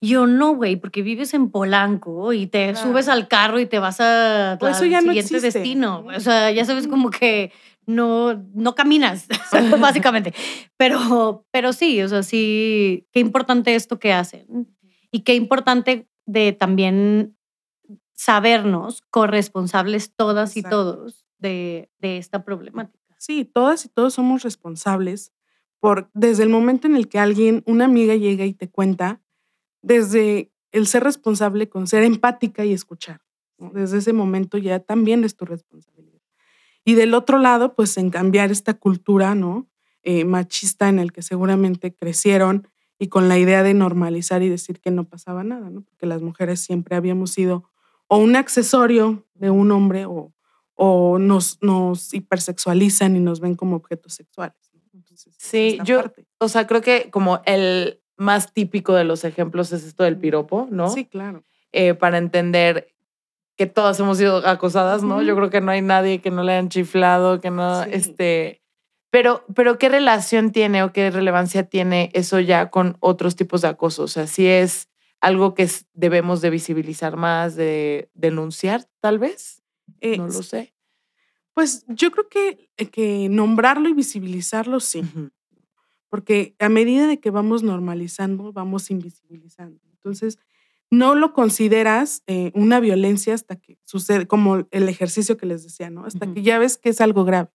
Yo 0.00 0.26
no, 0.26 0.54
güey, 0.54 0.76
porque 0.76 1.02
vives 1.02 1.34
en 1.34 1.50
Polanco 1.50 2.32
y 2.32 2.46
te 2.46 2.72
Claro. 2.72 2.88
subes 2.88 3.08
al 3.08 3.28
carro 3.28 3.60
y 3.60 3.66
te 3.66 3.78
vas 3.78 4.00
a 4.00 4.56
Pues 4.58 4.76
eso 4.76 4.84
al 4.84 4.90
ya 4.90 5.00
no 5.02 5.08
siguiente 5.12 5.36
existe. 5.36 5.58
destino. 5.58 6.06
O 6.06 6.20
sea, 6.20 6.50
ya 6.50 6.64
sabes 6.64 6.88
como 6.88 7.10
que 7.10 7.52
no, 7.86 8.34
no 8.54 8.74
caminas, 8.74 9.26
básicamente. 9.80 10.32
Pero, 10.78 11.44
pero 11.50 11.74
sí, 11.74 12.00
o 12.02 12.08
sea, 12.08 12.22
sí, 12.22 13.06
qué 13.12 13.20
importante 13.20 13.74
esto 13.74 13.98
que 13.98 14.14
hacen. 14.14 14.46
Y 15.12 15.20
qué 15.20 15.34
importante 15.34 16.08
de 16.24 16.52
también 16.52 17.36
sabernos 18.20 19.00
corresponsables 19.08 20.12
todas 20.14 20.58
y 20.58 20.62
todos 20.62 21.26
de, 21.38 21.90
de 22.00 22.18
esta 22.18 22.44
problemática. 22.44 23.16
Sí, 23.16 23.46
todas 23.46 23.86
y 23.86 23.88
todos 23.88 24.12
somos 24.12 24.42
responsables 24.42 25.32
por 25.78 26.10
desde 26.12 26.42
el 26.42 26.50
momento 26.50 26.86
en 26.86 26.96
el 26.96 27.08
que 27.08 27.18
alguien, 27.18 27.62
una 27.64 27.86
amiga 27.86 28.14
llega 28.16 28.44
y 28.44 28.52
te 28.52 28.68
cuenta, 28.68 29.22
desde 29.80 30.52
el 30.70 30.86
ser 30.86 31.02
responsable 31.02 31.70
con 31.70 31.86
ser 31.86 32.02
empática 32.02 32.66
y 32.66 32.74
escuchar. 32.74 33.22
¿no? 33.56 33.70
Desde 33.70 33.96
ese 33.96 34.12
momento 34.12 34.58
ya 34.58 34.80
también 34.80 35.24
es 35.24 35.34
tu 35.34 35.46
responsabilidad. 35.46 36.20
Y 36.84 36.96
del 36.96 37.14
otro 37.14 37.38
lado, 37.38 37.74
pues 37.74 37.96
en 37.96 38.10
cambiar 38.10 38.50
esta 38.50 38.74
cultura, 38.74 39.34
¿no? 39.34 39.66
Eh, 40.02 40.26
machista 40.26 40.90
en 40.90 40.98
el 40.98 41.12
que 41.12 41.22
seguramente 41.22 41.94
crecieron 41.94 42.68
y 42.98 43.08
con 43.08 43.30
la 43.30 43.38
idea 43.38 43.62
de 43.62 43.72
normalizar 43.72 44.42
y 44.42 44.50
decir 44.50 44.78
que 44.78 44.90
no 44.90 45.08
pasaba 45.08 45.42
nada, 45.42 45.70
¿no? 45.70 45.80
Porque 45.80 46.04
las 46.04 46.20
mujeres 46.20 46.60
siempre 46.60 46.96
habíamos 46.96 47.30
sido 47.30 47.69
o 48.12 48.18
un 48.18 48.34
accesorio 48.34 49.24
de 49.34 49.50
un 49.50 49.70
hombre 49.70 50.04
o, 50.04 50.34
o 50.74 51.18
nos, 51.20 51.58
nos 51.62 52.12
hipersexualizan 52.12 53.14
y 53.14 53.20
nos 53.20 53.38
ven 53.40 53.54
como 53.54 53.76
objetos 53.76 54.14
sexuales. 54.14 54.56
Entonces, 54.92 55.32
Sí, 55.38 55.78
yo- 55.84 56.02
parte. 56.02 56.26
O 56.38 56.48
sea, 56.48 56.66
creo 56.66 56.80
que 56.80 57.08
como 57.10 57.40
el 57.46 58.02
más 58.16 58.52
típico 58.52 58.94
de 58.94 59.04
los 59.04 59.24
ejemplos 59.24 59.72
es 59.72 59.84
esto 59.84 60.02
del 60.04 60.18
piropo, 60.18 60.66
¿no? 60.70 60.90
Sí, 60.90 61.04
claro. 61.06 61.44
Eh, 61.72 61.94
para 61.94 62.18
entender 62.18 62.88
que 63.56 63.66
todas 63.66 63.98
hemos 64.00 64.18
sido 64.18 64.38
acosadas, 64.46 65.02
¿no? 65.04 65.16
Ujú. 65.16 65.24
Yo 65.24 65.36
creo 65.36 65.50
que 65.50 65.60
no 65.60 65.70
hay 65.70 65.80
nadie 65.82 66.20
que 66.20 66.30
no 66.30 66.42
le 66.42 66.52
hayan 66.52 66.68
chiflado, 66.68 67.40
que 67.40 67.50
no, 67.50 67.84
Sí. 67.84 67.90
este... 67.92 68.56
Pero, 69.12 69.44
pero 69.54 69.76
¿qué 69.78 69.88
relación 69.88 70.52
tiene 70.52 70.82
o 70.82 70.92
qué 70.92 71.10
relevancia 71.10 71.64
tiene 71.64 72.10
eso 72.14 72.38
ya 72.40 72.70
con 72.70 72.96
otros 73.00 73.36
tipos 73.36 73.60
de 73.62 73.68
acoso? 73.68 74.02
O 74.04 74.08
sea, 74.08 74.26
si 74.26 74.46
es 74.46 74.88
algo 75.20 75.54
que 75.54 75.68
debemos 75.94 76.40
de 76.40 76.50
visibilizar 76.50 77.16
más, 77.16 77.56
de 77.56 78.10
denunciar, 78.14 78.88
tal 79.00 79.18
vez. 79.18 79.62
Eh, 80.00 80.16
No 80.18 80.26
lo 80.26 80.42
sé. 80.42 80.74
Pues 81.54 81.84
yo 81.88 82.10
creo 82.10 82.28
que, 82.28 82.70
eh, 82.76 82.86
que 82.86 83.28
nombrarlo 83.28 83.88
y 83.88 83.92
visibilizarlo 83.92 84.80
sí, 84.80 85.02
porque 86.08 86.54
a 86.58 86.68
medida 86.68 87.06
de 87.06 87.20
que 87.20 87.30
vamos 87.30 87.62
normalizando, 87.62 88.52
vamos 88.52 88.90
invisibilizando. 88.90 89.80
Entonces, 89.92 90.38
no 90.90 91.14
lo 91.14 91.32
consideras 91.32 92.22
eh, 92.26 92.50
una 92.54 92.80
violencia 92.80 93.34
hasta 93.34 93.56
que 93.56 93.78
sucede, 93.84 94.26
como 94.26 94.66
el 94.70 94.88
ejercicio 94.88 95.36
que 95.36 95.46
les 95.46 95.62
decía, 95.62 95.88
¿no? 95.90 96.04
Hasta 96.04 96.32
que 96.32 96.42
ya 96.42 96.58
ves 96.58 96.78
que 96.78 96.88
es 96.90 97.00
algo 97.00 97.24
grave. 97.24 97.50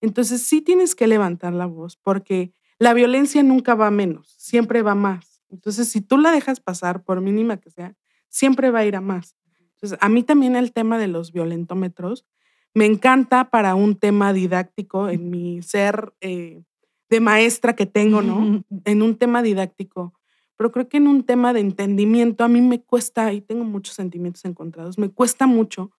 Entonces 0.00 0.42
sí 0.42 0.62
tienes 0.62 0.94
que 0.94 1.06
levantar 1.06 1.52
la 1.52 1.66
voz 1.66 1.96
porque 1.96 2.52
la 2.78 2.94
violencia 2.94 3.42
nunca 3.42 3.74
va 3.74 3.90
menos, 3.90 4.34
siempre 4.38 4.82
va 4.82 4.94
más. 4.94 5.31
Entonces 5.52 5.88
si 5.88 6.00
tú 6.00 6.18
la 6.18 6.32
dejas 6.32 6.60
pasar, 6.60 7.04
por 7.04 7.20
mínima 7.20 7.58
que 7.58 7.70
sea, 7.70 7.94
siempre 8.28 8.70
va 8.70 8.80
a 8.80 8.86
ir 8.86 8.96
a 8.96 9.00
más. 9.00 9.36
Entonces 9.74 9.98
a 10.00 10.08
mí 10.08 10.22
también 10.22 10.56
el 10.56 10.72
tema 10.72 10.98
de 10.98 11.08
los 11.08 11.32
violentómetros 11.32 12.26
me 12.74 12.86
encanta 12.86 13.50
para 13.50 13.74
un 13.74 13.96
tema 13.96 14.32
didáctico 14.32 15.08
en 15.08 15.30
mi 15.30 15.62
ser 15.62 16.14
eh, 16.20 16.62
de 17.10 17.20
maestra 17.20 17.76
que 17.76 17.86
tengo, 17.86 18.22
¿no? 18.22 18.64
En 18.84 19.02
un 19.02 19.16
tema 19.16 19.42
didáctico 19.42 20.14
pero 20.62 20.70
creo 20.70 20.88
que 20.88 20.98
en 20.98 21.08
un 21.08 21.24
tema 21.24 21.52
de 21.52 21.58
entendimiento 21.58 22.44
a 22.44 22.48
mí 22.48 22.60
me 22.60 22.80
cuesta, 22.80 23.32
y 23.32 23.40
tengo 23.40 23.64
muchos 23.64 23.96
sentimientos 23.96 24.44
encontrados, 24.44 24.96
me 24.96 25.08
cuesta 25.08 25.48
mucho 25.48 25.90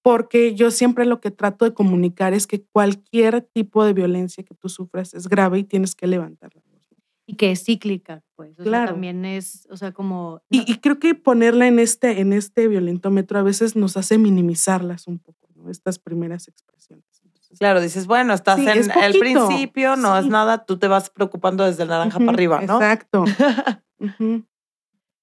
porque 0.00 0.54
yo 0.54 0.70
siempre 0.70 1.04
lo 1.04 1.20
que 1.20 1.30
trato 1.30 1.66
de 1.66 1.74
comunicar 1.74 2.32
es 2.32 2.46
que 2.46 2.64
cualquier 2.64 3.42
tipo 3.42 3.84
de 3.84 3.92
violencia 3.92 4.44
que 4.44 4.54
tú 4.54 4.70
sufras 4.70 5.12
es 5.12 5.28
grave 5.28 5.58
y 5.58 5.64
tienes 5.64 5.94
que 5.94 6.06
levantarla. 6.06 6.62
Y 7.30 7.36
que 7.36 7.50
es 7.52 7.62
cíclica, 7.62 8.22
pues. 8.36 8.56
claro. 8.56 8.92
también 8.92 9.26
es, 9.26 9.68
o 9.70 9.76
sea, 9.76 9.92
como... 9.92 10.40
Y, 10.48 10.78
creo 10.78 10.98
que 10.98 11.14
ponerla 11.14 11.66
en 11.66 11.78
este, 11.78 12.20
en 12.20 12.32
este 12.32 12.68
violentómetro 12.68 13.38
a 13.38 13.42
veces 13.42 13.76
nos 13.76 13.98
hace 13.98 14.16
minimizarlas 14.16 15.06
un 15.06 15.18
poco, 15.18 15.46
¿no? 15.54 15.70
Estas 15.70 15.98
primeras 15.98 16.48
expresiones. 16.48 17.04
Claro, 17.58 17.80
dices, 17.80 18.06
bueno, 18.06 18.34
estás 18.34 18.58
en 18.58 18.90
el 18.90 19.18
principio, 19.18 19.96
no 19.96 20.16
es 20.16 20.26
nada, 20.26 20.64
tú 20.64 20.78
te 20.78 20.88
vas 20.88 21.10
preocupando 21.10 21.64
desde 21.64 21.82
el 21.82 21.90
naranja 21.90 22.18
para 22.18 22.30
arriba, 22.30 22.62
¿no? 22.62 22.80
Exacto. 22.80 23.24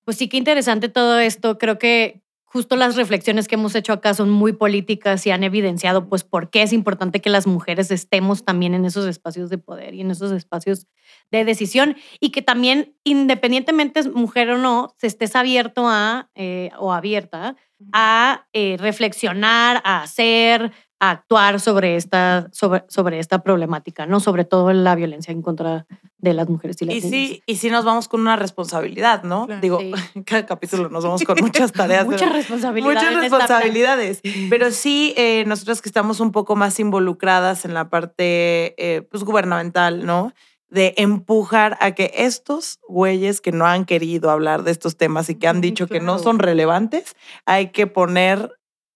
Pues 0.05 0.17
sí, 0.17 0.29
qué 0.29 0.37
interesante 0.37 0.87
todo 0.87 1.17
esto. 1.17 1.57
Creo 1.57 1.79
que 1.79 2.21
justo 2.55 2.77
las 2.77 2.95
reflexiones 2.95 3.49
que 3.49 3.55
hemos 3.55 3.75
hecho 3.75 3.91
acá 3.91 4.13
son 4.13 4.29
muy 4.29 4.53
políticas 4.53 5.27
y 5.27 5.31
han 5.31 5.43
evidenciado 5.43 6.07
pues 6.07 6.23
por 6.23 6.49
qué 6.49 6.61
es 6.61 6.71
importante 6.71 7.19
que 7.19 7.29
las 7.29 7.47
mujeres 7.47 7.91
estemos 7.91 8.45
también 8.45 8.73
en 8.73 8.85
esos 8.85 9.05
espacios 9.07 9.49
de 9.49 9.57
poder 9.57 9.93
y 9.93 9.99
en 9.99 10.09
esos 10.09 10.31
espacios 10.31 10.87
de 11.31 11.43
decisión 11.43 11.97
y 12.21 12.29
que 12.29 12.41
también 12.41 12.95
independientemente 13.03 14.09
mujer 14.09 14.51
o 14.51 14.57
no, 14.57 14.95
se 14.97 15.07
estés 15.07 15.35
abierto 15.35 15.89
a 15.89 16.29
eh, 16.33 16.71
o 16.79 16.93
abierta 16.93 17.57
a 17.91 18.47
eh, 18.53 18.77
reflexionar, 18.79 19.81
a 19.83 20.03
hacer, 20.03 20.71
actuar 20.99 21.59
sobre 21.59 21.95
esta, 21.95 22.47
sobre, 22.51 22.83
sobre 22.87 23.19
esta 23.19 23.43
problemática, 23.43 24.05
¿no? 24.05 24.19
Sobre 24.19 24.45
todo 24.45 24.71
la 24.73 24.95
violencia 24.95 25.31
en 25.31 25.41
contra 25.41 25.85
de 26.17 26.33
las 26.33 26.49
mujeres 26.49 26.81
y 26.81 26.85
las 26.85 26.95
y 26.95 27.01
Sí, 27.01 27.43
y 27.45 27.55
sí 27.57 27.69
nos 27.69 27.85
vamos 27.85 28.07
con 28.07 28.21
una 28.21 28.35
responsabilidad, 28.35 29.23
¿no? 29.23 29.47
Digo, 29.61 29.79
en 30.15 30.23
cada 30.23 30.45
capítulo 30.45 30.89
nos 30.89 31.03
vamos 31.03 31.23
con 31.23 31.37
muchas 31.41 31.71
tareas. 31.71 32.05
muchas 32.07 32.31
responsabilidades. 32.31 32.95
Muchas 32.95 33.21
responsabilidades. 33.21 34.21
Pero 34.49 34.71
sí, 34.71 35.13
eh, 35.17 35.43
nosotras 35.47 35.81
que 35.81 35.89
estamos 35.89 36.19
un 36.19 36.31
poco 36.31 36.55
más 36.55 36.79
involucradas 36.79 37.65
en 37.65 37.73
la 37.73 37.89
parte 37.89 38.75
eh, 38.77 39.01
pues, 39.09 39.23
gubernamental, 39.23 40.05
¿no? 40.05 40.33
de 40.69 40.93
empujar 40.97 41.77
a 41.79 41.91
que 41.91 42.11
estos 42.15 42.79
güeyes 42.87 43.39
que 43.39 43.51
no 43.51 43.65
han 43.65 43.85
querido 43.85 44.29
hablar 44.31 44.63
de 44.63 44.71
estos 44.71 44.97
temas 44.97 45.29
y 45.29 45.35
que 45.35 45.47
han 45.47 45.61
dicho 45.61 45.87
que 45.87 46.01
no 46.01 46.19
son 46.19 46.39
relevantes, 46.39 47.15
hay 47.45 47.71
que 47.71 47.87
poner 47.87 48.51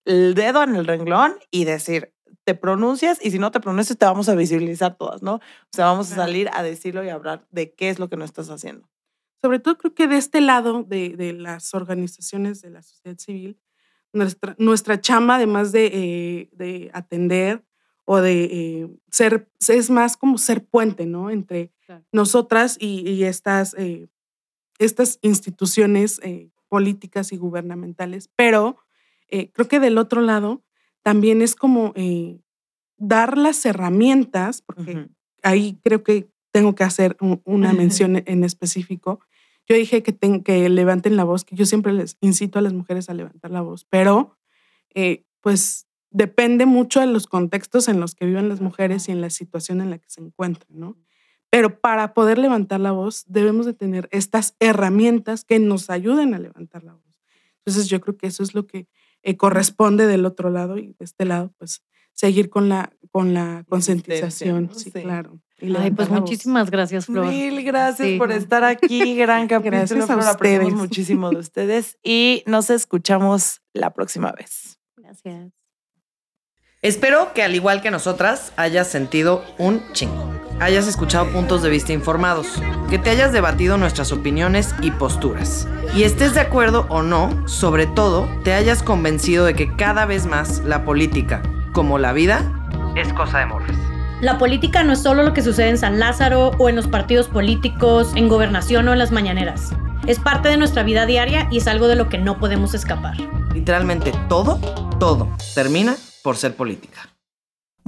el 0.06 0.34
dedo 0.34 0.64
en 0.64 0.76
el 0.76 0.88
renglón 0.88 1.36
y 1.52 1.66
decir, 1.66 2.14
te 2.44 2.56
pronuncias 2.56 3.20
y 3.24 3.32
si 3.32 3.40
no 3.40 3.52
te 3.52 3.60
pronuncias 3.60 3.98
te 3.98 4.06
vamos 4.06 4.30
a 4.30 4.36
visibilizar 4.36 4.96
todas, 4.98 5.22
¿no? 5.22 5.36
O 5.36 5.42
sea, 5.72 5.86
vamos 5.86 6.12
a 6.12 6.16
salir 6.16 6.50
a 6.54 6.64
decirlo 6.64 7.04
y 7.04 7.10
hablar 7.10 7.46
de 7.52 7.74
qué 7.74 7.90
es 7.90 8.00
lo 8.00 8.10
que 8.10 8.18
no 8.18 8.26
estás 8.26 8.50
haciendo. 8.50 8.90
Sobre 9.42 9.60
todo 9.60 9.78
creo 9.78 9.94
que 9.94 10.08
de 10.08 10.18
este 10.18 10.42
lado 10.42 10.84
de, 10.84 11.16
de 11.16 11.34
las 11.34 11.74
organizaciones 11.74 12.62
de 12.62 12.72
la 12.72 12.82
sociedad 12.82 13.18
civil, 13.18 13.60
nuestra, 14.14 14.56
nuestra 14.58 15.02
chama, 15.02 15.36
además 15.36 15.72
de, 15.72 15.86
eh, 15.94 16.50
de 16.54 16.90
atender 16.94 17.64
o 18.06 18.22
de 18.22 18.44
eh, 18.46 18.90
ser, 19.12 19.50
es 19.68 19.90
más 19.90 20.18
como 20.18 20.38
ser 20.38 20.66
puente, 20.66 21.06
¿no? 21.06 21.30
Entre 21.30 21.72
nosotras 22.12 22.78
y, 22.80 23.08
y 23.08 23.24
estas, 23.24 23.76
eh, 23.76 24.10
estas 24.80 25.20
instituciones 25.22 26.20
políticas 26.68 27.32
y 27.32 27.38
gubernamentales, 27.38 28.30
pero 28.36 28.78
eh, 29.30 29.52
creo 29.52 29.68
que 29.68 29.80
del 29.80 29.98
otro 29.98 30.22
lado 30.22 30.64
también 31.02 31.42
es 31.42 31.56
como 31.56 31.94
eh, 31.96 32.40
dar 32.98 33.38
las 33.38 33.66
herramientas, 33.66 34.62
porque 34.62 35.08
ahí 35.44 35.80
creo 35.84 36.04
que 36.04 36.30
tengo 36.52 36.76
que 36.76 36.84
hacer 36.84 37.18
una 37.46 37.74
mención 37.74 38.24
en 38.26 38.44
específico. 38.44 39.20
Yo 39.68 39.76
dije 39.76 40.04
que, 40.04 40.18
que 40.44 40.70
levanten 40.70 41.16
la 41.16 41.24
voz, 41.24 41.46
que 41.46 41.56
yo 41.56 41.66
siempre 41.66 41.94
les 41.94 42.18
incito 42.22 42.60
a 42.60 42.62
las 42.62 42.74
mujeres 42.74 43.10
a 43.10 43.14
levantar 43.14 43.52
la 43.52 43.62
voz, 43.62 43.86
pero 43.86 44.38
eh, 44.94 45.26
pues 45.42 45.88
depende 46.12 46.66
mucho 46.66 47.00
de 47.00 47.06
los 47.06 47.28
contextos 47.28 47.88
en 47.88 48.00
los 48.00 48.16
que 48.16 48.26
viven 48.26 48.50
las 48.50 48.62
mujeres 48.62 49.08
y 49.08 49.12
en 49.12 49.22
la 49.22 49.30
situación 49.30 49.80
en 49.80 49.92
la 49.92 50.00
que 50.00 50.10
se 50.10 50.22
encuentran, 50.22 50.80
¿no? 50.80 50.98
Pero 51.52 51.80
para 51.80 52.14
poder 52.14 52.38
levantar 52.38 52.80
la 52.80 52.92
voz 52.92 53.26
debemos 53.28 53.66
de 53.66 53.74
tener 53.74 54.08
estas 54.12 54.56
herramientas 54.60 55.46
que 55.46 55.60
nos 55.60 55.90
ayuden 55.90 56.34
a 56.34 56.40
levantar 56.40 56.84
la 56.84 56.94
voz. 56.94 57.04
Entonces 57.58 57.88
yo 57.88 58.02
creo 58.02 58.18
que 58.18 58.28
eso 58.28 58.44
es 58.44 58.54
lo 58.54 58.68
que 58.68 58.88
eh, 59.24 59.38
corresponde 59.38 60.08
del 60.08 60.26
otro 60.26 60.50
lado 60.50 60.78
y 60.78 60.96
de 61.00 61.06
este 61.06 61.26
lado, 61.26 61.54
pues 61.58 61.84
seguir 62.14 62.50
con 62.50 62.70
la, 62.70 62.92
con 63.12 63.34
la 63.34 63.64
concientización. 63.68 64.72
Sí, 64.76 64.92
claro. 64.92 65.40
Ay, 65.78 65.92
pues 65.92 66.10
muchísimas 66.10 66.70
gracias, 66.72 67.06
Flor. 67.06 67.28
Mil 67.28 67.64
gracias 67.64 68.18
por 68.18 68.32
estar 68.32 68.64
aquí. 68.64 69.16
Gran 69.16 69.48
capítulo. 69.48 69.78
Gracias 69.78 70.10
a 70.10 70.32
ustedes. 70.32 70.74
muchísimo 70.74 71.30
de 71.30 71.38
ustedes 71.38 71.98
y 72.04 72.44
nos 72.46 72.70
escuchamos 72.70 73.62
la 73.74 73.94
próxima 73.94 74.32
vez. 74.32 74.80
Gracias. 74.98 75.52
Espero 76.82 77.34
que 77.34 77.44
al 77.44 77.56
igual 77.56 77.82
que 77.82 77.92
nosotras 77.92 78.54
hayas 78.56 78.88
sentido 78.88 79.44
un 79.58 79.82
chingo. 79.92 80.39
Hayas 80.60 80.88
escuchado 80.88 81.32
puntos 81.32 81.62
de 81.64 81.70
vista 81.70 81.94
informados, 81.94 82.48
que 82.90 83.00
te 83.00 83.10
hayas 83.10 83.32
debatido 83.32 83.78
nuestras 83.78 84.12
opiniones 84.12 84.76
y 84.82 84.92
posturas. 84.92 85.68
Y 85.96 86.04
estés 86.04 86.34
de 86.34 86.42
acuerdo 86.42 86.86
o 86.90 87.02
no, 87.02 87.48
sobre 87.48 87.88
todo, 87.88 88.28
te 88.44 88.54
hayas 88.54 88.84
convencido 88.84 89.46
de 89.46 89.54
que 89.54 89.74
cada 89.76 90.06
vez 90.06 90.26
más 90.26 90.60
la 90.66 90.84
política, 90.84 91.42
como 91.72 91.98
la 91.98 92.12
vida, 92.12 92.44
es 92.98 93.14
cosa 93.14 93.40
de 93.40 93.46
morres. 93.46 93.78
La 94.20 94.38
política 94.38 94.84
no 94.84 94.92
es 94.92 95.02
solo 95.02 95.24
lo 95.24 95.34
que 95.34 95.42
sucede 95.42 95.70
en 95.70 95.78
San 95.78 95.98
Lázaro 95.98 96.52
o 96.58 96.68
en 96.68 96.76
los 96.76 96.88
partidos 96.88 97.30
políticos, 97.30 98.12
en 98.16 98.28
gobernación 98.28 98.86
o 98.90 98.94
en 98.94 99.00
las 99.00 99.14
mañaneras. 99.14 99.72
Es 100.08 100.20
parte 100.20 100.50
de 100.50 100.58
nuestra 100.58 100.84
vida 100.84 101.06
diaria 101.06 101.48
y 101.52 101.60
es 101.60 101.68
algo 101.68 101.88
de 101.88 101.96
lo 101.96 102.10
que 102.10 102.18
no 102.18 102.38
podemos 102.38 102.74
escapar. 102.74 103.16
Literalmente 103.54 104.12
todo, 104.28 104.60
todo 105.00 105.30
termina 105.56 105.96
por 106.22 106.36
ser 106.36 106.56
política. 106.58 107.09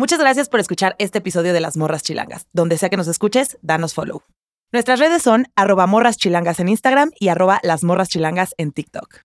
Muchas 0.02 0.18
gracias 0.18 0.50
por 0.50 0.60
escuchar 0.60 0.96
este 0.98 1.20
episodio 1.20 1.54
de 1.54 1.60
Las 1.60 1.78
Morras 1.78 2.02
Chilangas. 2.02 2.48
Donde 2.54 2.76
sea 2.80 2.90
que 2.90 2.98
nos 2.98 3.08
escuches, 3.08 3.60
danos 3.62 3.94
follow. 3.94 4.24
Nuestras 4.72 5.00
redes 5.00 5.22
son 5.22 5.46
arroba 5.56 5.86
morras 5.86 6.18
chilangas 6.18 6.60
en 6.60 6.70
Instagram 6.70 7.12
y 7.20 7.28
arroba 7.28 7.60
las 7.62 7.84
morras 7.84 8.10
chilangas 8.10 8.56
en 8.58 8.72
TikTok. 8.72 9.22